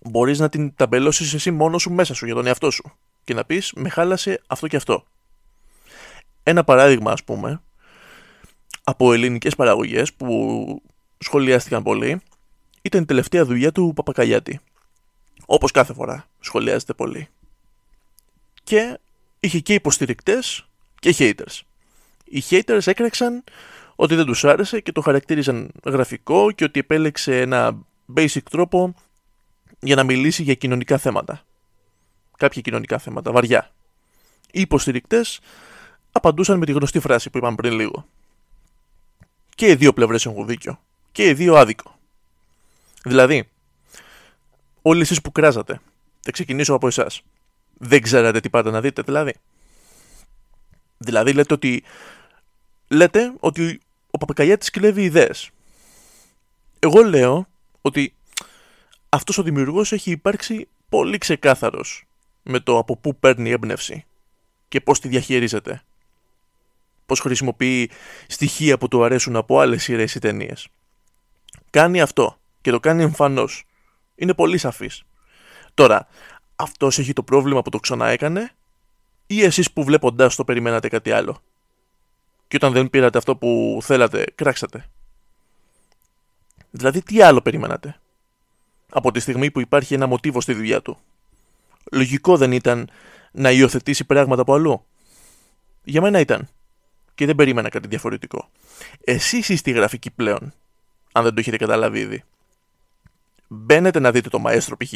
Μπορείς 0.00 0.38
να 0.38 0.48
την 0.48 0.75
ταμπελώσεις 0.75 1.34
εσύ 1.34 1.50
μόνος 1.50 1.82
σου 1.82 1.92
μέσα 1.92 2.14
σου 2.14 2.26
για 2.26 2.34
τον 2.34 2.46
εαυτό 2.46 2.70
σου 2.70 2.92
και 3.25 3.34
να 3.34 3.44
πεις 3.44 3.72
με 3.76 3.88
χάλασε 3.88 4.42
αυτό 4.46 4.66
και 4.66 4.76
αυτό. 4.76 5.04
Ένα 6.42 6.64
παράδειγμα, 6.64 7.12
ας 7.12 7.25
πούμε, 7.25 7.62
από 8.84 9.12
ελληνικές 9.12 9.54
παραγωγές 9.56 10.12
που 10.12 10.82
σχολιάστηκαν 11.18 11.82
πολύ 11.82 12.20
ήταν 12.82 13.02
η 13.02 13.04
τελευταία 13.04 13.44
δουλειά 13.44 13.72
του 13.72 13.92
Παπακαλιάτη. 13.94 14.60
Όπως 15.46 15.70
κάθε 15.70 15.92
φορά 15.92 16.28
σχολιάζεται 16.40 16.94
πολύ. 16.94 17.28
Και 18.64 18.98
είχε 19.40 19.58
και 19.58 19.75
υποστηρικτές 19.75 20.68
και 20.98 21.14
haters. 21.18 21.60
Οι 22.30 22.42
haters 22.50 22.87
έκραξαν 22.87 23.44
ότι 23.94 24.14
δεν 24.14 24.25
τους 24.25 24.44
άρεσε 24.44 24.80
και 24.80 24.92
το 24.92 25.00
χαρακτήριζαν 25.00 25.70
γραφικό 25.85 26.50
και 26.50 26.64
ότι 26.64 26.80
επέλεξε 26.80 27.40
ένα 27.40 27.78
basic 28.16 28.42
τρόπο 28.50 28.94
για 29.80 29.97
να 29.97 30.04
μιλήσει 30.04 30.42
για 30.42 30.54
κοινωνικά 30.54 30.99
θέματα. 30.99 31.42
Κάποια 32.37 32.61
κοινωνικά 32.61 32.99
θέματα, 32.99 33.32
βαριά. 33.32 33.70
Οι 34.50 34.61
υποστηρικτές 34.61 35.40
απαντούσαν 36.12 36.58
με 36.58 36.66
τη 36.66 36.73
γνωστή 36.73 37.00
φράση 37.00 37.30
που 37.30 37.38
είπαμε 37.38 37.56
πριν 37.56 37.73
λίγο. 37.73 38.06
Και 39.54 39.68
οι 39.68 39.75
δύο 39.75 39.92
πλευρές 39.92 40.26
έχουν 40.26 40.47
δίκιο. 40.47 40.80
Και 41.12 41.28
οι 41.28 41.32
δύο 41.32 41.54
άδικο. 41.54 41.99
Δηλαδή, 43.04 43.49
όλοι 44.82 45.00
εσείς 45.00 45.20
που 45.20 45.32
κράζατε, 45.32 45.80
θα 46.20 46.30
ξεκινήσω 46.30 46.75
από 46.75 46.87
εσάς, 46.87 47.23
δεν 47.78 48.02
ξέρατε 48.02 48.40
τι 48.40 48.50
πάτε 48.50 48.70
να 48.70 48.80
δείτε, 48.80 49.02
δηλαδή. 49.02 49.35
Δηλαδή 50.99 51.32
λέτε 51.32 51.54
ότι, 51.54 51.82
λέτε 52.88 53.33
ότι 53.40 53.80
ο 54.11 54.18
Παπακαλιάτης 54.18 54.71
κλέβει 54.71 55.02
ιδέες. 55.02 55.50
Εγώ 56.78 57.02
λέω 57.02 57.49
ότι 57.80 58.14
αυτός 59.09 59.38
ο 59.38 59.42
δημιουργός 59.42 59.92
έχει 59.92 60.11
υπάρξει 60.11 60.68
πολύ 60.88 61.18
ξεκάθαρος 61.18 62.07
με 62.42 62.61
το 62.61 62.78
από 62.78 62.97
πού 62.97 63.16
παίρνει 63.16 63.50
έμπνευση 63.50 64.04
και 64.68 64.80
πώς 64.80 65.00
τη 65.00 65.09
διαχειρίζεται. 65.09 65.83
Πώς 67.07 67.21
χρησιμοποιεί 67.21 67.90
στοιχεία 68.26 68.78
που 68.78 68.88
του 68.88 69.04
αρέσουν 69.04 69.37
από 69.37 69.61
άλλες 69.61 69.83
σειρές 69.83 70.14
ή 70.14 70.18
ταινίες. 70.18 70.68
Κάνει 71.71 72.00
αυτό 72.00 72.38
και 72.61 72.71
το 72.71 72.80
κάνει 72.80 73.02
εμφανώς. 73.02 73.64
Είναι 74.14 74.35
πολύ 74.35 74.59
σαφής. 74.59 75.02
Τώρα, 75.75 76.07
αυτός 76.57 76.99
έχει 76.99 77.12
το 77.12 77.23
πρόβλημα 77.23 77.62
που 77.62 77.71
το 77.71 77.78
ξαναέκανε 77.78 78.50
ή 79.26 79.42
εσείς 79.42 79.73
που 79.73 79.85
βλέποντάς 79.85 80.35
το 80.35 80.45
περιμένατε 80.45 80.88
κάτι 80.88 81.11
άλλο; 81.12 81.42
Και 82.48 82.56
όταν 82.56 82.72
δεν 82.72 82.90
πήρατε 82.90 83.18
αυτό 83.18 83.36
που 83.36 83.78
θέλατε, 83.82 84.24
κράξατε. 84.34 84.84
Δηλαδή 86.70 87.02
τι 87.02 87.22
άλλο 87.22 87.40
περιμένατε. 87.40 88.00
Από 88.90 89.12
τη 89.12 89.20
στιγμή 89.20 89.50
που 89.50 89.60
υπάρχει 89.60 89.94
ένα 89.94 90.06
μοτίβο 90.06 90.40
στη 90.40 90.52
δουλειά 90.52 90.82
του; 90.82 90.98
Λογικό 91.92 92.36
δεν 92.36 92.52
ήταν 92.52 92.90
να 93.32 93.50
υιοθετήσει 93.50 94.04
πράγματα 94.04 94.42
από 94.42 94.54
αλλού. 94.54 94.84
Για 95.84 96.00
μένα 96.00 96.20
ήταν. 96.20 96.48
Και 97.14 97.26
δεν 97.26 97.34
περίμενα 97.34 97.68
κάτι 97.68 97.88
διαφορετικό. 97.88 98.50
Εσείς 99.04 99.48
είστε 99.48 99.70
η 99.70 99.72
γραφική 99.72 100.10
πλέον. 100.10 100.52
Αν 101.12 101.22
δεν 101.22 101.34
το 101.34 101.40
έχετε 101.40 101.56
καταλάβει 101.56 102.00
ήδη. 102.00 102.24
Μπαίνετε 103.48 103.98
να 103.98 104.10
δείτε 104.10 104.28
το 104.28 104.38
μαέστρο 104.38 104.76
π.χ. 104.76 104.92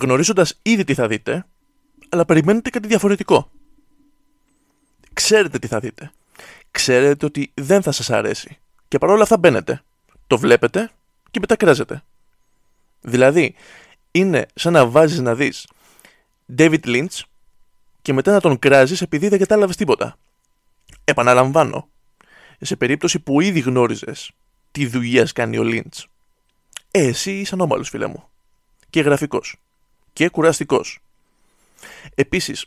γνωρίζοντας 0.00 0.58
ήδη 0.62 0.84
τι 0.84 0.94
θα 0.94 1.06
δείτε, 1.06 1.46
αλλά 2.08 2.24
περιμένετε 2.24 2.70
κάτι 2.70 2.88
διαφορετικό. 2.88 3.50
Ξέρετε 5.12 5.58
τι 5.58 5.66
θα 5.66 5.80
δείτε. 5.80 6.12
Ξέρετε 6.70 7.26
ότι 7.26 7.50
δεν 7.54 7.82
θα 7.82 7.92
σας 7.92 8.10
αρέσει. 8.10 8.58
Και 8.88 8.98
παρόλα 8.98 9.22
αυτά 9.22 9.38
μπαίνετε. 9.38 9.82
Το 10.26 10.38
βλέπετε 10.38 10.90
και 11.30 11.40
μετακράζετε. 11.40 12.02
Δηλαδή, 13.00 13.54
είναι 14.10 14.46
σαν 14.54 14.72
να 14.72 14.86
βάζεις 14.86 15.18
να 15.20 15.34
δεις 15.34 15.66
David 16.58 16.84
Lynch 16.84 17.20
και 18.02 18.12
μετά 18.12 18.32
να 18.32 18.40
τον 18.40 18.58
κράζεις 18.58 19.00
επειδή 19.00 19.28
δεν 19.28 19.38
κατάλαβες 19.38 19.76
τίποτα. 19.76 20.18
Επαναλαμβάνω, 21.04 21.88
σε 22.60 22.76
περίπτωση 22.76 23.18
που 23.18 23.40
ήδη 23.40 23.60
γνώριζες 23.60 24.30
τι 24.70 24.86
δουλειά 24.86 25.28
κάνει 25.34 25.58
ο 25.58 25.62
Lynch, 25.64 26.04
ε, 26.90 27.06
εσύ 27.06 27.38
είσαι 27.38 27.54
ανώμαλος 27.54 27.88
φίλε 27.88 28.06
μου. 28.06 28.28
Και 28.90 29.00
γραφικός. 29.00 29.56
Και 30.12 30.28
κουραστικός. 30.28 31.00
Επίσης, 32.14 32.66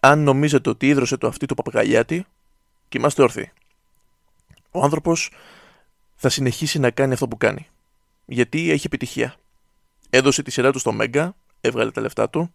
αν 0.00 0.22
νομίζετε 0.22 0.68
ότι 0.68 0.88
ίδρωσε 0.88 1.16
το 1.16 1.26
αυτή 1.26 1.46
του 1.46 1.54
παπαγαλιάτη, 1.54 2.26
και 2.88 2.98
είμαστε 2.98 3.22
όρθιοι. 3.22 3.52
Ο 4.70 4.82
άνθρωπος 4.82 5.30
θα 6.14 6.28
συνεχίσει 6.28 6.78
να 6.78 6.90
κάνει 6.90 7.12
αυτό 7.12 7.28
που 7.28 7.36
κάνει. 7.36 7.68
Γιατί 8.26 8.70
έχει 8.70 8.86
επιτυχία. 8.86 9.34
Έδωσε 10.10 10.42
τη 10.42 10.50
σειρά 10.50 10.72
του 10.72 10.78
στο 10.78 10.96
Mega, 11.00 11.30
έβγαλε 11.60 11.90
τα 11.90 12.00
λεφτά 12.00 12.30
του, 12.30 12.54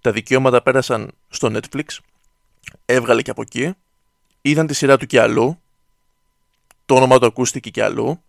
τα 0.00 0.12
δικαιώματα 0.12 0.62
πέρασαν 0.62 1.12
στο 1.28 1.50
Netflix, 1.52 1.84
έβγαλε 2.84 3.22
και 3.22 3.30
από 3.30 3.42
εκεί, 3.42 3.74
είδαν 4.42 4.66
τη 4.66 4.74
σειρά 4.74 4.96
του 4.96 5.06
και 5.06 5.20
αλλού, 5.20 5.60
το 6.86 6.94
όνομα 6.94 7.18
του 7.18 7.26
ακούστηκε 7.26 7.70
και 7.70 7.82
αλλού, 7.82 8.22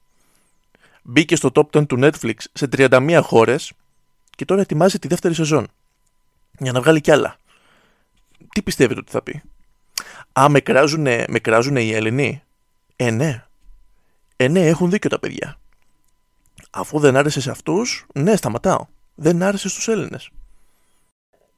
μπήκε 1.01 1.35
στο 1.35 1.51
top 1.53 1.69
10 1.69 1.87
του 1.87 1.97
Netflix 1.99 2.35
σε 2.53 2.69
31 2.71 3.19
χώρες 3.23 3.71
και 4.35 4.45
τώρα 4.45 4.61
ετοιμάζει 4.61 4.99
τη 4.99 5.07
δεύτερη 5.07 5.33
σεζόν 5.33 5.67
για 6.59 6.71
να 6.71 6.81
βγάλει 6.81 7.01
κι 7.01 7.11
άλλα. 7.11 7.37
Τι 8.49 8.61
πιστεύετε 8.61 8.99
ότι 8.99 9.11
θα 9.11 9.21
πει; 9.21 9.41
Α, 10.39 10.49
με 10.49 10.59
κράζουνε, 10.59 11.25
με 11.27 11.39
κράζουνε 11.39 11.81
οι 11.81 11.93
Έλληνοι; 11.93 12.43
Ε, 12.95 13.09
ναι. 13.09 13.45
Ε, 14.35 14.47
ναι, 14.47 14.67
έχουν 14.67 14.89
δίκιο 14.89 15.09
τα 15.09 15.19
παιδιά. 15.19 15.59
Αφού 16.69 16.99
δεν 16.99 17.15
άρεσε 17.15 17.41
σε 17.41 17.51
αυτούς, 17.51 18.05
ναι, 18.13 18.35
σταματάω. 18.35 18.85
Δεν 19.15 19.43
άρεσε 19.43 19.69
στους 19.69 19.87
Έλληνες. 19.87 20.29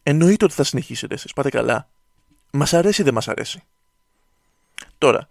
Εννοείται 0.04 0.46
ότι 0.46 0.54
θα 0.54 0.64
συνεχίσετε 0.64 1.14
εσείς, 1.14 1.34
πάτε 1.34 1.50
καλά. 1.50 1.90
Μας 2.52 2.74
αρέσει 2.74 3.02
ή 3.02 3.04
δεν 3.04 3.14
μας 3.14 3.28
αρέσει; 3.28 3.64
Τώρα, 4.98 5.28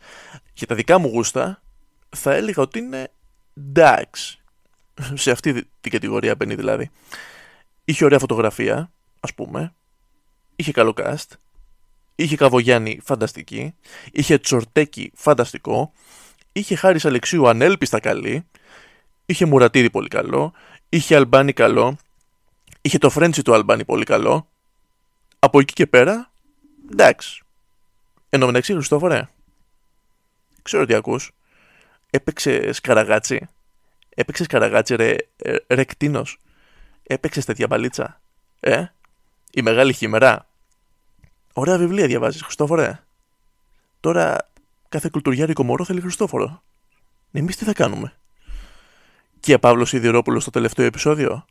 για 0.54 0.66
τα 0.66 0.74
δικά 0.74 0.98
μου 0.98 1.08
γούστα, 1.08 1.62
θα 2.08 2.34
έλεγα 2.34 2.62
ότι 2.62 2.78
είναι 2.78 3.10
εντάξει. 3.56 4.40
Σε 5.14 5.30
αυτή 5.30 5.68
την 5.80 5.90
κατηγορία 5.90 6.34
μπαίνει 6.34 6.54
δηλαδή. 6.54 6.90
Είχε 7.84 8.04
ωραία 8.04 8.18
φωτογραφία, 8.18 8.90
ας 9.20 9.34
πούμε. 9.34 9.74
Είχε 10.56 10.72
καλό 10.72 10.94
cast. 10.96 11.26
Είχε 12.20 12.36
Καβογιάννη 12.36 13.00
φανταστική. 13.04 13.74
Είχε 14.12 14.38
Τσορτέκι 14.38 15.12
φανταστικό. 15.14 15.92
Είχε 16.52 16.76
Χάρης 16.76 17.04
Αλεξίου 17.04 17.48
ανέλπιστα 17.48 18.00
καλή. 18.00 18.46
Είχε 19.26 19.46
Μουρατίδη 19.46 19.90
πολύ 19.90 20.08
καλό. 20.08 20.52
Είχε 20.88 21.16
Αλμπάνι 21.16 21.52
καλό. 21.52 21.96
Είχε 22.80 22.98
το 22.98 23.10
Φρέντσι 23.10 23.42
του 23.42 23.54
Αλμπάνι 23.54 23.84
πολύ 23.84 24.04
καλό. 24.04 24.48
Από 25.38 25.60
εκεί 25.60 25.72
και 25.72 25.86
πέρα, 25.86 26.30
εντάξει. 26.90 27.42
Εν 28.28 28.40
τω 28.40 28.46
μεταξύ, 28.46 28.72
Χριστόφορε, 28.72 29.28
ξέρω 30.62 30.86
τι 30.86 30.94
ακούς. 30.94 31.32
Έπαιξε 32.10 32.72
σκαραγάτσι. 32.72 33.48
Έπαιξε 34.14 34.44
σκαραγάτσι 34.44 34.94
ρε, 34.94 35.16
ε, 35.36 35.56
ρε 35.68 35.84
κτίνος. 35.84 36.38
Έπαιξε 37.02 37.44
τέτοια 37.44 37.66
μπαλίτσα. 37.66 38.20
Ε, 38.60 38.84
η 39.50 39.62
μεγάλη 39.62 39.92
χειμερά. 39.92 40.46
Ωραία 41.52 41.78
βιβλία 41.78 42.06
διαβάζεις, 42.06 42.42
Χριστόφορε. 42.42 43.02
Τώρα 44.00 44.50
κάθε 44.88 45.08
κουλτουριάρικο 45.12 45.64
μωρό 45.64 45.84
θέλει 45.84 46.00
Χριστόφορο. 46.00 46.62
Εμείς 47.32 47.56
τι 47.56 47.64
θα 47.64 47.72
κάνουμε; 47.72 48.12
Και 49.40 49.58
Παύλος 49.58 49.92
Ιδηρόπουλος 49.92 50.42
στο 50.42 50.50
τελευταίο 50.50 50.86
επεισόδιο; 50.86 51.44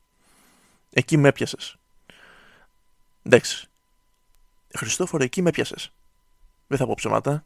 Εκεί 0.89 1.17
με 1.17 1.27
έπιασες. 1.27 1.75
Εντάξει. 3.23 3.67
Χριστόφορο, 4.77 5.23
εκεί 5.23 5.41
με 5.41 5.49
έπιασες. 5.49 5.91
Δεν 6.67 6.77
θα 6.77 6.85
πω 6.85 6.93
ψέματα. 6.95 7.45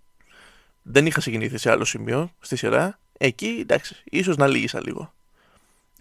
Δεν 0.81 1.05
είχα 1.05 1.21
συγκινηθεί 1.21 1.57
σε 1.57 1.71
άλλο 1.71 1.85
σημείο 1.85 2.31
στη 2.39 2.55
σειρά. 2.55 2.99
Εκεί, 3.17 3.57
εντάξει, 3.61 4.01
ίσως 4.03 4.35
να 4.37 4.47
λύγησα 4.47 4.81
λίγο. 4.81 5.13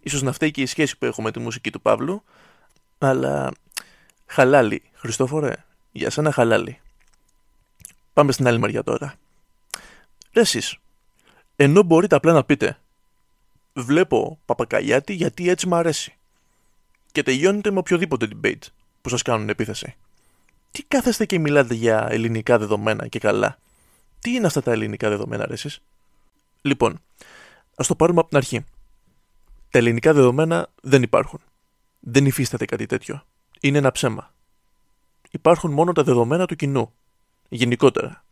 Ίσως 0.01 0.23
να 0.23 0.33
φταίει 0.33 0.51
και 0.51 0.63
η 0.63 0.67
σχέση 0.67 0.99
που 0.99 1.05
έχω 1.05 1.23
με 1.23 1.31
τη 1.31 1.39
μουσική 1.39 1.71
του 1.71 1.81
Παύλου. 1.81 2.25
Αλλά 2.99 3.53
χαλάλι, 4.27 4.83
Χριστόφορε, 4.93 5.65
για 5.93 6.11
σένα 6.11 6.33
χαλάλι. 6.33 6.81
Πάμε 8.13 8.33
στην 8.33 8.47
άλλη 8.47 8.59
μεριά 8.59 8.83
τώρα. 8.83 9.15
Ρε 10.33 10.41
εσείς, 10.41 10.79
ενώ 11.57 11.83
μπορείτε 11.83 12.17
απλά 12.17 12.33
να 12.33 12.45
πείτε 12.45 12.79
«Βλέπω 13.73 14.39
παπακαλιάτη 14.45 15.13
γιατί 15.13 15.49
έτσι 15.49 15.67
μου 15.67 15.75
αρέσει» 15.75 16.15
και 17.13 17.23
τελειώνετε 17.23 17.71
με 17.71 17.79
οποιοδήποτε 17.79 18.29
debate 18.33 18.67
που 19.01 19.09
σας 19.09 19.23
κάνουν 19.23 19.49
επίθεση. 19.49 19.95
Τι 20.71 20.83
κάθεστε 20.83 21.27
και 21.27 21.39
μιλάτε 21.39 21.75
για 21.75 22.07
ελληνικά 22.11 22.59
δεδομένα 22.59 23.09
και 23.09 23.19
καλά. 23.19 23.59
Τι 24.21 24.31
είναι 24.31 24.47
αυτά 24.47 24.63
τα 24.63 24.73
ελληνικά 24.73 25.09
δεδομένα, 25.09 25.47
ρε 25.47 25.53
εσείς; 25.53 25.83
Λοιπόν, 26.63 27.01
ας 27.77 27.87
το 27.87 27.95
πάρουμε 27.95 28.21
από 28.21 28.29
την 28.29 28.37
αρχή. 28.37 28.65
Τα 29.71 29.79
ελληνικά 29.79 30.13
δεδομένα 30.13 30.69
δεν 30.83 31.03
υπάρχουν. 31.03 31.41
Δεν 32.01 32.27
υφίσταται 32.27 32.65
κάτι 32.65 32.87
τέτοιο. 32.87 33.23
Είναι 33.61 33.79
ένα 33.79 33.93
ψέμα. 33.93 34.35
Υπάρχουν 35.31 35.73
μόνο 35.73 35.93
τα 35.93 36.03
δεδομένα 36.03 36.47
του 36.47 36.57
κοινού. 36.57 36.93
Γενικότερα. 37.49 38.25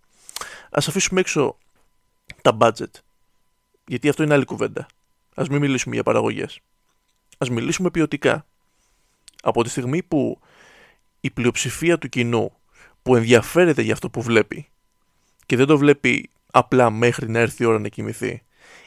Ας 0.71 0.89
αφήσουμε 0.89 1.21
έξω 1.21 1.59
τα 2.43 2.57
budget. 2.61 2.91
Γιατί 3.87 4.09
αυτό 4.09 4.23
είναι 4.23 4.35
άλλη 4.35 4.45
κουβέντα. 4.45 4.87
Ας 5.35 5.49
μην 5.49 5.61
μιλήσουμε 5.61 5.95
για 5.95 6.05
παραγωγές. 6.05 6.61
Ας 7.39 7.51
μιλήσουμε 7.51 7.91
ποιοτικά. 7.91 8.47
Από 9.43 9.63
τη 9.63 9.69
στιγμή 9.69 10.03
που 10.03 10.41
η 11.21 11.31
πλειοψηφία 11.31 11.99
του 11.99 12.09
κοινού 12.09 12.53
που 13.03 13.17
ενδιαφέρεται 13.17 13.83
για 13.83 13.93
αυτό 13.93 14.11
που 14.11 14.23
βλέπει 14.23 14.69
και 15.47 15.57
δεν 15.57 15.67
το 15.67 15.79
βλέπει 15.79 16.31
απλά 16.51 16.91
μέχρι 16.91 17.29
να 17.29 17.39
έρθει 17.39 17.63
η 17.63 17.67
ώρα 17.67 17.79
να 17.79 17.89
κοιμηθεί, 17.89 18.43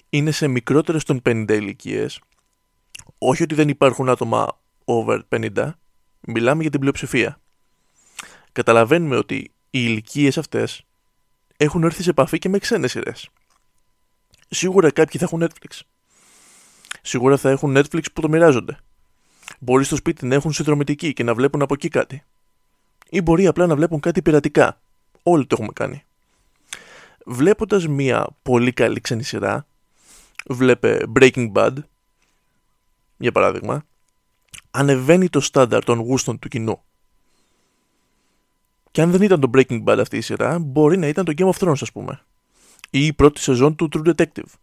είναι 0.10 0.32
σε 0.32 0.48
μικρότερες 0.48 1.03
των 1.03 1.22
50 1.25 1.46
ηλικίες. 1.50 2.22
Όχι 3.18 3.44
ότι 3.44 3.56
δεν 3.56 3.70
υπάρχουν 3.70 4.10
άτομα 4.10 4.60
over 4.86 5.20
50, 5.30 5.72
μιλάμε 6.20 6.62
για 6.62 6.72
την 6.72 6.80
πλειοψηφία. 6.80 7.41
Καταλαβαίνουμε 8.51 9.15
ότι 9.15 9.36
οι 9.36 9.51
ηλικίες 9.70 10.38
αυτές 10.38 10.84
έχουν 11.58 11.84
έρθει 11.84 12.03
σε 12.03 12.10
επαφή 12.10 12.38
και 12.38 12.50
με 12.50 12.58
ξένες 12.58 12.91
σειρές. 12.91 13.29
Σίγουρα 14.50 14.91
κάποιοι 14.91 15.20
θα 15.20 15.25
έχουν 15.25 15.43
Netflix. 15.43 15.79
Σίγουρα 17.01 17.38
θα 17.38 17.50
έχουν 17.50 17.77
Netflix 17.77 18.03
που 18.13 18.22
το 18.22 18.29
μοιράζονται. 18.29 18.77
Μπορεί 19.60 19.84
στο 19.84 19.96
σπίτι 19.96 20.25
να 20.25 20.36
έχουν 20.36 20.53
συνδρομητική 20.53 21.13
και 21.13 21.24
να 21.24 21.34
βλέπουν 21.34 21.62
από 21.62 21.74
εκεί 21.74 21.88
κάτι. 21.88 22.24
Ή 23.10 23.22
μπορεί 23.22 23.48
απλά 23.48 23.65
να 23.65 23.75
βλέπουν 23.75 24.00
κάτι 24.00 24.22
πειρατικά. 24.22 24.81
Όλοι 25.24 25.46
το 25.46 25.55
έχουμε 25.60 25.74
κάνει. 25.74 26.03
Βλέποντας 27.25 27.88
μία 27.88 28.27
πολύ 28.41 28.72
καλή 28.72 29.01
ξένη 29.01 29.24
σειρά, 29.24 29.67
βλέπε 30.46 31.03
Breaking 31.15 31.51
Bad, 31.51 31.74
για 33.17 33.31
παράδειγμα, 33.31 33.86
ανεβαίνει 34.72 35.29
το 35.29 35.39
στάνταρ 35.39 35.84
των 35.84 36.00
γούστων 36.00 36.39
του 36.39 36.48
κοινού. 36.48 36.84
Και 38.91 39.01
αν 39.01 39.12
δεν 39.12 39.21
ήταν 39.21 39.39
το 39.39 39.50
Breaking 39.53 39.83
Bad 39.83 39.98
αυτή 40.00 40.17
η 40.17 40.21
σειρά, 40.21 40.60
μπορεί 40.60 40.98
να 40.98 41.07
ήταν 41.07 41.25
το 41.25 41.33
Game 41.38 41.50
of 41.50 41.67
Thrones, 41.67 41.81
ας 41.81 41.91
πούμε. 41.91 42.21
Ή 42.89 43.05
η 43.05 43.13
πρώτη 43.13 43.39
σεζόν 43.39 43.75
του 43.75 43.89
True 43.93 44.13
Detective. 44.13 44.53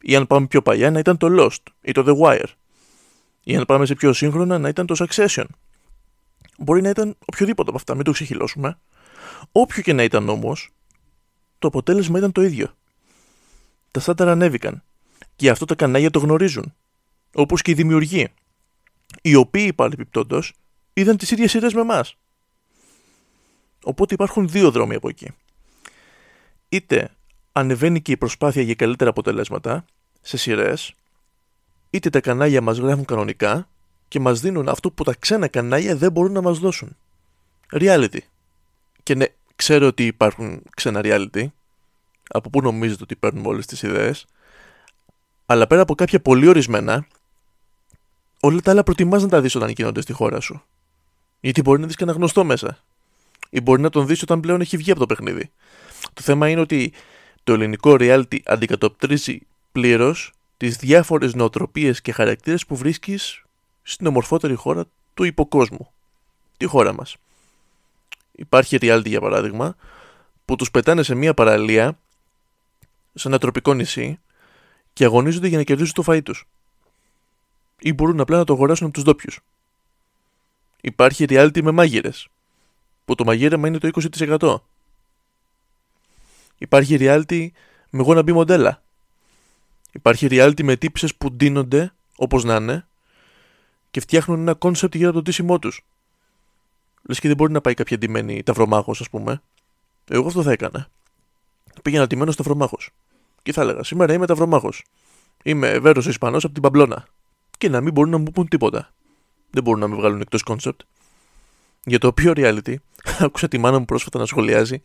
Ή 0.00 0.16
αν 0.16 0.26
πάμε 0.26 0.46
πιο 0.46 0.62
παλιά, 0.62 0.90
να 0.90 0.98
ήταν 0.98 1.16
το 1.16 1.26
Lost 1.30 1.62
ή 1.80 1.92
το 1.92 2.04
The 2.06 2.20
Wire. 2.20 2.48
Ή 3.42 3.56
αν 3.56 3.64
πάμε 3.64 3.86
σε 3.86 3.94
πιο 3.94 4.12
σύγχρονα, 4.12 4.58
να 4.58 4.68
ήταν 4.68 4.86
το 4.86 4.94
Succession. 4.98 5.44
Μπορεί 6.58 6.82
να 6.82 6.88
ήταν 6.88 7.16
οποιοδήποτε 7.26 7.68
από 7.68 7.78
αυτά, 7.78 7.94
μην 7.94 8.04
το 8.04 8.12
ξεχυλώσουμε. 8.12 8.78
Όποιο 9.52 9.82
και 9.82 9.92
να 9.92 10.02
ήταν 10.02 10.28
όμως, 10.28 10.70
το 11.58 11.68
αποτέλεσμα 11.68 12.18
ήταν 12.18 12.32
το 12.32 12.42
ίδιο. 12.42 12.74
Τα 13.90 14.00
στάνταρ 14.00 14.28
ανέβηκαν. 14.28 14.82
Και 15.36 15.50
αυτό 15.50 15.64
τα 15.64 15.74
κανάλια 15.74 16.10
το 16.10 16.18
γνωρίζουν. 16.18 16.74
Όπως 17.34 17.62
και 17.62 17.70
οι 17.70 17.74
δημιουργοί. 17.74 18.28
Οι 19.22 19.34
οποίοι 19.34 19.72
παρεπιπτόντω 19.72 20.42
είδαν 20.92 21.16
τις 21.16 21.30
ίδιες 21.30 21.50
σειρές 21.50 21.74
με 21.74 21.80
εμάς. 21.80 22.16
Οπότε 23.86 24.14
υπάρχουν 24.14 24.48
δύο 24.48 24.70
δρόμοι 24.70 24.94
από 24.94 25.08
εκεί. 25.08 25.30
Είτε 26.68 27.10
ανεβαίνει 27.52 28.02
και 28.02 28.12
η 28.12 28.16
προσπάθεια 28.16 28.62
για 28.62 28.74
καλύτερα 28.74 29.10
αποτελέσματα 29.10 29.84
σε 30.20 30.36
σειρές, 30.36 30.94
είτε 31.90 32.10
τα 32.10 32.20
κανάλια 32.20 32.60
μας 32.60 32.78
γράφουν 32.78 33.04
κανονικά 33.04 33.68
και 34.08 34.20
μας 34.20 34.40
δίνουν 34.40 34.68
αυτό 34.68 34.90
που 34.90 35.04
τα 35.04 35.14
ξένα 35.18 35.48
κανάλια 35.48 35.96
δεν 35.96 36.12
μπορούν 36.12 36.32
να 36.32 36.40
μας 36.40 36.58
δώσουν. 36.58 36.96
Reality. 37.72 38.18
Και 39.02 39.14
ναι, 39.14 39.26
ξέρω 39.56 39.86
ότι 39.86 40.06
υπάρχουν 40.06 40.62
ξένα 40.76 41.00
reality, 41.04 41.46
από 42.28 42.50
πού 42.50 42.60
νομίζετε 42.60 43.02
ότι 43.02 43.16
παίρνουμε 43.16 43.48
όλες 43.48 43.66
τις 43.66 43.82
ιδέες, 43.82 44.26
αλλά 45.46 45.66
πέρα 45.66 45.82
από 45.82 45.94
κάποια 45.94 46.20
πολύ 46.20 46.46
ορισμένα, 46.46 47.06
όλα 48.40 48.60
τα 48.60 48.70
άλλα 48.70 48.82
προτιμάς 48.82 49.22
να 49.22 49.28
τα 49.28 49.40
δεις 49.40 49.54
όταν 49.54 49.68
γίνονται 49.68 50.00
στη 50.00 50.12
χώρα 50.12 50.40
σου. 50.40 50.62
Γιατί 51.40 51.62
μπορεί 51.62 51.80
να 51.80 51.86
δεις 51.86 51.96
και 51.96 52.04
ένα 52.04 52.12
γνωστό 52.12 52.44
μέσα 52.44 52.78
ή 53.50 53.60
μπορεί 53.60 53.82
να 53.82 53.90
τον 53.90 54.06
δεις 54.06 54.22
όταν 54.22 54.40
πλέον 54.40 54.60
έχει 54.60 54.76
βγει 54.76 54.90
από 54.90 55.00
το 55.00 55.06
παιχνίδι. 55.06 55.50
Το 56.14 56.22
θέμα 56.22 56.48
είναι 56.48 56.60
ότι 56.60 56.92
το 57.44 57.52
ελληνικό 57.52 57.96
reality 57.98 58.38
αντικατοπτρίζει 58.44 59.38
πλήρως 59.72 60.32
τις 60.56 60.76
διάφορες 60.76 61.34
νοοτροπίες 61.34 62.00
και 62.00 62.12
χαρακτήρες 62.12 62.66
που 62.66 62.76
βρίσκεις 62.76 63.42
στην 63.82 64.06
ομορφότερη 64.06 64.54
χώρα 64.54 64.84
του 65.14 65.24
υποκόσμου. 65.24 65.90
Τη 66.56 66.64
χώρα 66.64 66.92
μας. 66.92 67.16
Υπάρχει 68.32 68.78
reality 68.80 69.06
για 69.06 69.20
παράδειγμα 69.20 69.76
που 70.44 70.56
τους 70.56 70.70
πετάνε 70.70 71.02
σε 71.02 71.14
μια 71.14 71.34
παραλία 71.34 71.98
σε 73.14 73.28
ένα 73.28 73.38
τροπικό 73.38 73.74
νησί 73.74 74.18
και 74.92 75.04
αγωνίζονται 75.04 75.48
για 75.48 75.58
να 75.58 75.64
κερδίσουν 75.64 75.94
το 75.94 76.04
φαΐ 76.06 76.22
τους. 76.22 76.46
Ή 77.78 77.92
μπορούν 77.92 78.20
απλά 78.20 78.36
να 78.36 78.44
το 78.44 78.52
αγοράσουν 78.52 78.86
από 78.86 78.94
τους 78.94 79.04
ντόπιους. 79.04 79.40
Υπάρχει 80.80 81.24
reality 81.28 81.62
με 81.62 81.70
μάγειρες 81.70 82.28
που 83.06 83.14
το 83.14 83.24
μαγείρεμα 83.24 83.68
είναι 83.68 83.78
το 83.78 83.90
20%. 84.38 84.56
Υπάρχει 86.58 86.96
reality 87.00 87.48
με 87.90 88.00
wannabe 88.00 88.32
μοντέλα. 88.32 88.82
Υπάρχει 89.92 90.26
reality 90.30 90.62
με 90.62 90.76
τύπισσες 90.76 91.14
που 91.14 91.30
ντύνονται 91.30 91.92
όπως 92.16 92.44
να 92.44 92.54
είναι 92.56 92.86
και 93.90 94.00
φτιάχνουν 94.00 94.40
ένα 94.40 94.54
concept 94.54 94.94
για 94.94 95.12
το 95.12 95.22
ντύσιμό 95.22 95.58
τους. 95.58 95.84
Λες 97.02 97.20
και 97.20 97.28
δεν 97.28 97.36
μπορεί 97.36 97.52
να 97.52 97.60
πάει 97.60 97.74
κάποια 97.74 97.98
ντυμένη 97.98 98.42
ταυρομάχος, 98.42 99.00
ας 99.00 99.10
πούμε. 99.10 99.42
Εγώ 100.08 100.26
αυτό 100.26 100.42
θα 100.42 100.52
έκανα. 100.52 100.88
Πήγαινα 101.82 102.06
ντυμένος 102.06 102.36
ταυρομάχος. 102.36 102.90
Και 103.42 103.52
θα 103.52 103.60
έλεγα: 103.60 103.82
Σήμερα 103.82 104.12
είμαι 104.12 104.26
ταυρομάχος. 104.26 104.84
Είμαι 105.42 105.78
Βέρος 105.78 106.06
Ισπανός 106.06 106.44
από 106.44 106.52
την 106.52 106.62
Παμπλώνα. 106.62 107.06
Και 107.58 107.68
να 107.68 107.80
μην 107.80 107.92
μπορούν 107.92 108.10
να 108.10 108.18
μου 108.18 108.30
πούν 108.30 108.48
τίποτα. 108.48 108.92
Δεν 109.50 109.62
μπορούν 109.62 109.80
να 109.80 109.88
με 109.88 109.96
βγάλουν 109.96 110.20
εκτός 110.20 110.42
concept. 110.42 110.80
Για 111.88 111.98
το 111.98 112.06
οποίο 112.06 112.32
reality, 112.36 112.74
άκουσα 113.18 113.48
τη 113.48 113.58
μάνα 113.58 113.78
μου 113.78 113.84
πρόσφατα 113.84 114.18
να 114.18 114.26
σχολιάζει 114.26 114.80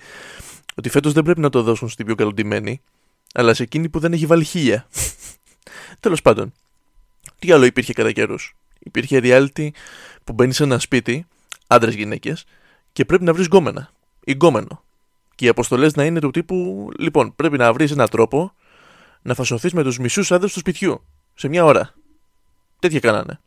ότι 0.75 0.89
φέτος 0.89 1.13
δεν 1.13 1.23
πρέπει 1.23 1.39
να 1.39 1.49
το 1.49 1.63
δώσουν 1.63 1.89
στην 1.89 2.05
πιο 2.05 2.15
καλοντυμένη, 2.15 2.81
αλλά 3.33 3.53
σε 3.53 3.63
εκείνη 3.63 3.89
που 3.89 3.99
δεν 3.99 4.13
έχει 4.13 4.25
βάλει 4.25 4.43
χείλια. 4.43 4.87
Τέλος 5.99 6.21
πάντων, 6.21 6.53
τι 7.39 7.51
άλλο 7.51 7.65
υπήρχε 7.65 7.93
κατά 7.93 8.11
καιρούς; 8.11 8.55
Υπήρχε 8.79 9.19
reality 9.23 9.69
που 10.23 10.33
μπαίνει 10.33 10.53
σε 10.53 10.63
ένα 10.63 10.79
σπίτι, 10.79 11.25
άντρες 11.67 11.95
γυναίκες, 11.95 12.45
και 12.93 13.05
πρέπει 13.05 13.23
να 13.23 13.33
βρεις 13.33 13.45
γκόμενα 13.45 13.91
ή 14.23 14.31
γκόμενο. 14.31 14.83
Και 15.35 15.45
οι 15.45 15.49
αποστολές 15.49 15.95
να 15.95 16.05
είναι 16.05 16.19
του 16.19 16.31
τύπου, 16.31 16.89
λοιπόν, 16.97 17.35
πρέπει 17.35 17.57
να 17.57 17.73
βρεις 17.73 17.91
έναν 17.91 18.09
τρόπο 18.09 18.53
να 19.21 19.33
φασωθείς 19.33 19.73
με 19.73 19.83
τους 19.83 19.99
μισούς 19.99 20.31
άντρες 20.31 20.47
του 20.47 20.59
σπιτιού 20.59 21.03
σε 21.33 21.47
μια 21.47 21.65
ώρα. 21.65 21.93
Τέτοια 22.79 22.99
κάνανε. 22.99 23.39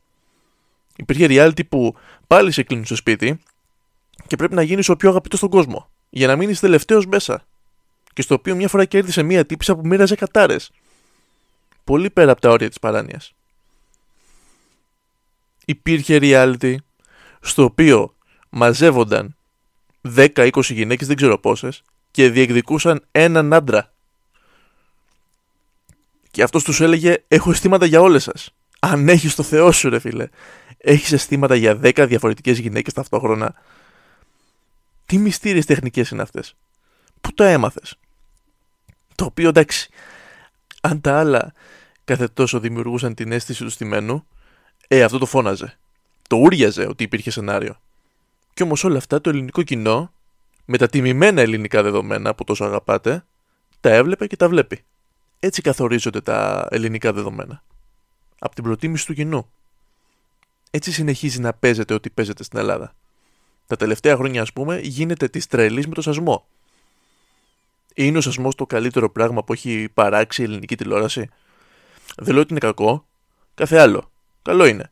Υπήρχε 0.96 1.26
reality 1.28 1.68
που 1.68 1.96
πάλι 2.26 2.50
σε 2.50 2.62
κλείνουν 2.62 2.84
στο 2.84 2.96
σπίτι 2.96 3.40
και 4.26 4.36
πρέπει 4.36 4.54
να 4.54 4.62
γίνεις 4.62 4.88
ο 4.88 4.96
πιο 4.96 5.08
αγαπητός 5.08 5.38
στον 5.38 5.50
κόσμο. 5.50 5.88
Για 6.10 6.26
να 6.26 6.36
μείνεις 6.36 6.60
τελευταίος 6.60 7.06
μέσα. 7.06 7.46
Και 8.12 8.22
στο 8.22 8.34
οποίο 8.34 8.54
μια 8.54 8.68
φορά 8.68 8.84
κέρδισε 8.84 9.22
μια 9.22 9.46
τύπησα 9.46 9.76
που 9.76 9.86
μοίραζε 9.86 10.14
κατάρες. 10.14 10.70
Πολύ 11.84 12.10
πέρα 12.10 12.32
από 12.32 12.40
τα 12.40 12.50
όρια 12.50 12.68
της 12.68 12.78
παράνοιας. 12.78 13.34
Υπήρχε 15.64 16.18
reality 16.22 16.74
στο 17.40 17.64
οποίο 17.64 18.14
μαζεύονταν 18.48 19.36
10-20 20.14 20.50
γυναίκες, 20.62 21.06
δεν 21.06 21.16
ξέρω 21.16 21.38
πόσες, 21.38 21.82
και 22.10 22.30
διεκδικούσαν 22.30 23.04
έναν 23.10 23.52
άντρα. 23.52 23.92
Και 26.30 26.42
αυτός 26.42 26.64
τους 26.64 26.80
έλεγε, 26.80 27.24
έχω 27.28 27.50
αισθήματα 27.50 27.86
για 27.86 28.00
όλες 28.00 28.22
σας. 28.22 28.54
Αν 28.78 29.08
έχεις 29.08 29.34
το 29.34 29.42
Θεό 29.42 29.72
σου 29.72 29.88
ρε 29.88 29.98
φίλε 29.98 30.28
έχεις 30.84 31.12
αισθήματα 31.12 31.54
για 31.54 31.80
10 31.82 32.06
διαφορετικές 32.08 32.58
γυναίκες 32.58 32.92
ταυτόχρονα. 32.92 33.54
Τι 35.06 35.18
μυστήριες 35.18 35.66
τεχνικές 35.66 36.10
είναι 36.10 36.22
αυτές; 36.22 36.54
Πού 37.20 37.32
τα 37.32 37.46
έμαθες; 37.48 37.94
Το 39.14 39.24
οποίο 39.24 39.48
εντάξει, 39.48 39.90
αν 40.80 41.00
τα 41.00 41.18
άλλα 41.18 41.52
κάθε 42.04 42.28
τόσο 42.28 42.60
δημιουργούσαν 42.60 43.14
την 43.14 43.32
αίσθηση 43.32 43.64
του 43.64 43.70
στημένου, 43.70 44.26
ε, 44.88 45.02
αυτό 45.02 45.18
το 45.18 45.26
φώναζε. 45.26 45.78
Το 46.28 46.36
ούριαζε 46.36 46.86
ότι 46.86 47.04
υπήρχε 47.04 47.30
σενάριο. 47.30 47.80
Κι 48.54 48.62
όμως 48.62 48.84
όλα 48.84 48.96
αυτά 48.96 49.20
το 49.20 49.30
ελληνικό 49.30 49.62
κοινό, 49.62 50.12
με 50.64 50.78
τα 50.78 50.86
τιμημένα 50.86 51.40
ελληνικά 51.40 51.82
δεδομένα 51.82 52.34
που 52.34 52.44
τόσο 52.44 52.64
αγαπάτε, 52.64 53.24
τα 53.80 53.90
έβλεπε 53.90 54.26
και 54.26 54.36
τα 54.36 54.48
βλέπει. 54.48 54.84
Έτσι 55.38 55.62
καθορίζονται 55.62 56.20
τα 56.20 56.68
ελληνικά 56.70 57.12
δεδομένα. 57.12 57.62
Από 58.38 58.54
την 58.54 58.64
προτίμηση 58.64 59.06
του 59.06 59.14
κοινού. 59.14 59.50
Έτσι 60.70 60.92
συνεχίζει 60.92 61.40
να 61.40 61.52
παίζεται 61.52 61.94
ό,τι 61.94 62.10
παίζεται 62.10 62.44
στην 62.44 62.58
Ελλάδα. 62.58 62.94
Τα 63.66 63.76
τελευταία 63.76 64.16
χρόνια, 64.16 64.42
ας 64.42 64.52
πούμε, 64.52 64.78
γίνεται 64.78 65.28
της 65.28 65.46
τρελής 65.46 65.86
με 65.86 65.94
το 65.94 66.02
σασμό. 66.02 66.46
Είναι 67.94 68.18
ο 68.18 68.20
σασμός 68.20 68.54
το 68.54 68.66
καλύτερο 68.66 69.10
πράγμα 69.10 69.44
που 69.44 69.52
έχει 69.52 69.88
παράξει 69.94 70.42
η 70.42 70.44
ελληνική 70.44 70.76
τηλεόραση; 70.76 71.28
Δεν 72.16 72.32
λέω 72.32 72.42
ότι 72.42 72.50
είναι 72.50 72.60
κακό. 72.60 73.06
Κάθε 73.54 73.78
άλλο. 73.78 74.10
Καλό 74.42 74.66
είναι. 74.66 74.90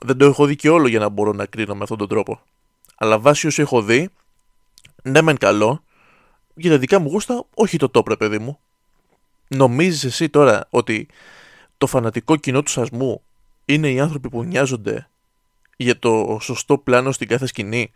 Δεν 0.00 0.16
το 0.16 0.24
έχω 0.24 0.46
δει 0.46 0.56
και 0.56 0.68
όλο 0.68 0.86
για 0.86 0.98
να 0.98 1.08
μπορώ 1.08 1.32
να 1.32 1.46
κρίνω 1.46 1.74
με 1.74 1.82
αυτόν 1.82 1.98
τον 1.98 2.08
τρόπο. 2.08 2.40
Αλλά 2.96 3.18
βάσει 3.18 3.46
όσο 3.46 3.62
έχω 3.62 3.82
δει, 3.82 4.08
ναι, 5.02 5.22
μεν 5.22 5.36
καλό. 5.36 5.84
Για 6.54 6.70
τα 6.70 6.78
δικά 6.78 6.98
μου 6.98 7.08
γούστα, 7.08 7.44
όχι 7.54 7.76
το 7.76 7.88
τόπρε, 7.88 8.16
παιδί 8.16 8.38
μου. 8.38 8.58
Νομίζεις 9.48 10.04
εσύ 10.04 10.28
τώρα 10.28 10.66
ότι 10.70 11.08
το 11.78 11.86
φανατικό 11.86 12.36
κοινό 12.36 12.62
του 12.62 12.70
σασμού 12.70 13.22
είναι 13.64 13.90
οι 13.90 14.00
άνθρωποι 14.00 14.28
που 14.28 14.44
νοιάζονται 14.44 15.08
για 15.76 15.98
το 15.98 16.38
σωστό 16.40 16.78
πλάνο 16.78 17.12
στην 17.12 17.28
κάθε 17.28 17.46
σκηνή; 17.46 17.92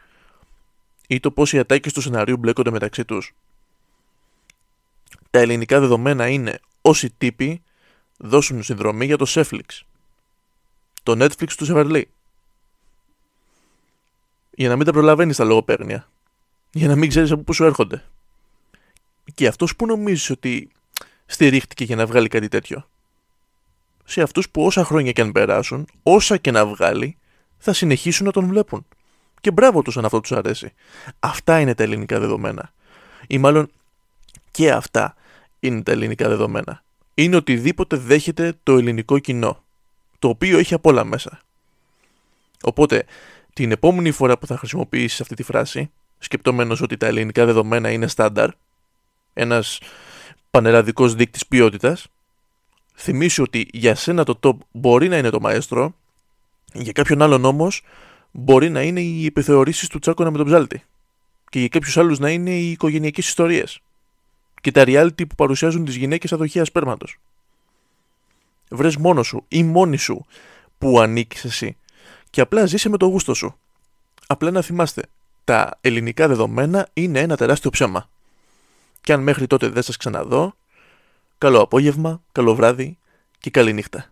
Ή 1.07 1.21
το 1.21 1.31
πώς 1.31 1.53
οι 1.53 1.59
ατάκες 1.59 1.93
του 1.93 2.01
σενάριου 2.01 2.37
μπλέκονται 2.37 2.71
μεταξύ 2.71 3.05
τους. 3.05 3.35
Τα 5.31 5.39
ελληνικά 5.39 5.81
δεδομένα 5.81 6.29
είναι 6.29 6.61
όσοι 6.81 7.11
τύποι 7.19 7.63
δώσουν 8.17 8.63
συνδρομή 8.63 9.05
για 9.07 9.17
το 9.17 9.27
Netflix. 9.29 9.81
Το 11.03 11.25
Netflix 11.25 11.53
του 11.57 11.65
Σεβαρλή. 11.65 12.09
Για 14.51 14.69
να 14.69 14.77
μην 14.77 14.87
τα 14.87 14.93
προλαβαίνεις 14.93 15.37
τα 15.37 15.45
λογοπαίγνια. 15.45 16.09
Για 16.71 16.89
να 16.89 16.97
μην 16.97 17.09
ξέρεις 17.09 17.31
από 17.31 17.43
πού 17.43 17.53
σου 17.53 17.65
έρχονται. 17.65 18.05
Και 19.35 19.47
αυτός 19.47 19.77
που 19.77 19.87
νομίζεις 19.87 20.31
ότι 20.31 20.71
στηρίχτηκε 21.27 21.85
για 21.85 21.97
να 21.97 22.07
βγάλει 22.07 22.29
κάτι 22.29 22.49
τέτοιο. 22.49 22.89
Σε 24.05 24.23
αυτούς 24.23 24.51
που 24.51 24.65
όσα 24.65 24.85
χρόνια 24.85 25.13
και 25.13 25.21
αν 25.21 25.33
περάσουν, 25.33 25.89
όσα 26.03 26.37
και 26.37 26.51
να 26.51 26.67
βγάλει, 26.67 27.17
θα 27.59 27.73
συνεχίσουν 27.73 28.27
να 28.27 28.33
τον 28.33 28.47
βλέπουν. 28.47 28.87
Και 29.47 29.53
μπράβο 29.53 29.83
τους 29.83 29.97
αν 29.97 30.05
αυτό 30.05 30.21
τους 30.21 30.33
αρέσει. 30.33 30.73
Αυτά 31.19 31.61
είναι 31.61 31.75
τα 31.75 31.83
ελληνικά 31.83 32.21
δεδομένα. 32.21 32.73
Ή 33.27 33.39
μάλλον 33.39 33.71
και 34.51 34.71
αυτά 34.71 35.15
είναι 35.61 35.83
τα 35.83 35.93
ελληνικά 35.93 36.29
δεδομένα. 36.29 36.83
Είναι 37.15 37.37
οτιδήποτε 37.37 37.97
δέχεται 37.97 38.55
το 38.63 38.77
ελληνικό 38.77 39.19
κοινό. 39.19 39.63
Το 40.19 40.29
οποίο 40.29 40.59
έχει 40.59 40.75
απ' 40.75 40.87
όλα 40.87 41.05
μέσα. 41.05 41.41
Οπότε, 42.63 43.05
την 43.53 43.71
επόμενη 43.71 44.11
φορά 44.11 44.39
που 44.39 44.47
θα 44.47 44.57
χρησιμοποιήσεις 44.57 45.21
αυτή 45.21 45.35
τη 45.35 45.43
φράση, 45.43 45.91
σκεπτόμενος 46.19 46.81
ότι 46.81 46.97
τα 46.97 47.07
ελληνικά 47.07 47.45
δεδομένα 47.45 47.91
είναι 47.91 48.07
στάνταρ, 48.07 48.51
ένας 49.33 49.81
πανελλαδικός 50.51 51.15
δείκτης 51.15 51.47
ποιότητας, 51.47 52.07
θυμίσου 52.95 53.43
ότι 53.47 53.69
για 53.73 53.95
σένα 53.95 54.25
το 54.25 54.39
top 54.43 54.57
μπορεί 54.73 55.09
να 55.09 55.17
είναι 55.17 55.31
το 55.31 55.41
μαέστρο, 55.41 55.95
Για 56.73 56.93
κάποιον 56.93 57.23
άλλον 57.23 57.45
όμως 57.45 57.83
μπορεί 58.31 58.71
να 58.71 58.83
είναι 58.83 59.01
οι 59.01 59.25
επιθεωρήσεις 59.27 59.89
του 59.89 59.99
Τσάκωνα 59.99 60.31
με 60.31 60.37
τον 60.37 60.47
ψάλτη. 60.47 60.83
Και 61.51 61.59
για 61.59 61.69
κάποιους 61.69 61.97
άλλους 61.97 62.19
να 62.19 62.31
είναι 62.31 62.51
οι 62.51 62.71
οικογενειακές 62.71 63.27
ιστορίες. 63.27 63.81
Και 64.61 64.71
τα 64.71 64.85
reality 64.87 65.29
που 65.29 65.35
παρουσιάζουν 65.37 65.85
τις 65.85 65.97
γυναίκες 65.97 66.33
αδοχεία 66.33 66.65
σπέρματος. 66.65 67.19
Βρες 68.71 68.97
μόνος 68.97 69.27
σου 69.27 69.45
ή 69.49 69.63
μόνη 69.63 69.97
σου 69.97 70.27
που 70.79 71.01
ανήκεις 71.01 71.45
εσύ. 71.45 71.77
Και 72.31 72.41
απλά 72.41 72.67
ζήσε 72.67 72.89
με 72.89 72.97
το 72.97 73.07
γούστο 73.07 73.35
σου. 73.35 73.59
Απλά 74.27 74.51
να 74.51 74.63
θυμάστε, 74.63 75.03
τα 75.45 75.79
ελληνικά 75.81 76.29
δεδομένα 76.29 76.89
είναι 76.93 77.21
ένα 77.21 77.37
τεράστιο 77.37 77.71
ψέμα. 77.71 78.09
Και 79.01 79.13
αν 79.13 79.23
μέχρι 79.23 79.47
τότε 79.47 79.69
δεν 79.69 79.83
σας 79.83 79.97
ξαναδώ, 79.97 80.57
καλό 81.39 81.61
απόγευμα, 81.61 82.23
καλό 82.33 82.55
βράδυ 82.55 82.99
και 83.39 83.51
καλή 83.51 83.73
νύχτα. 83.73 84.11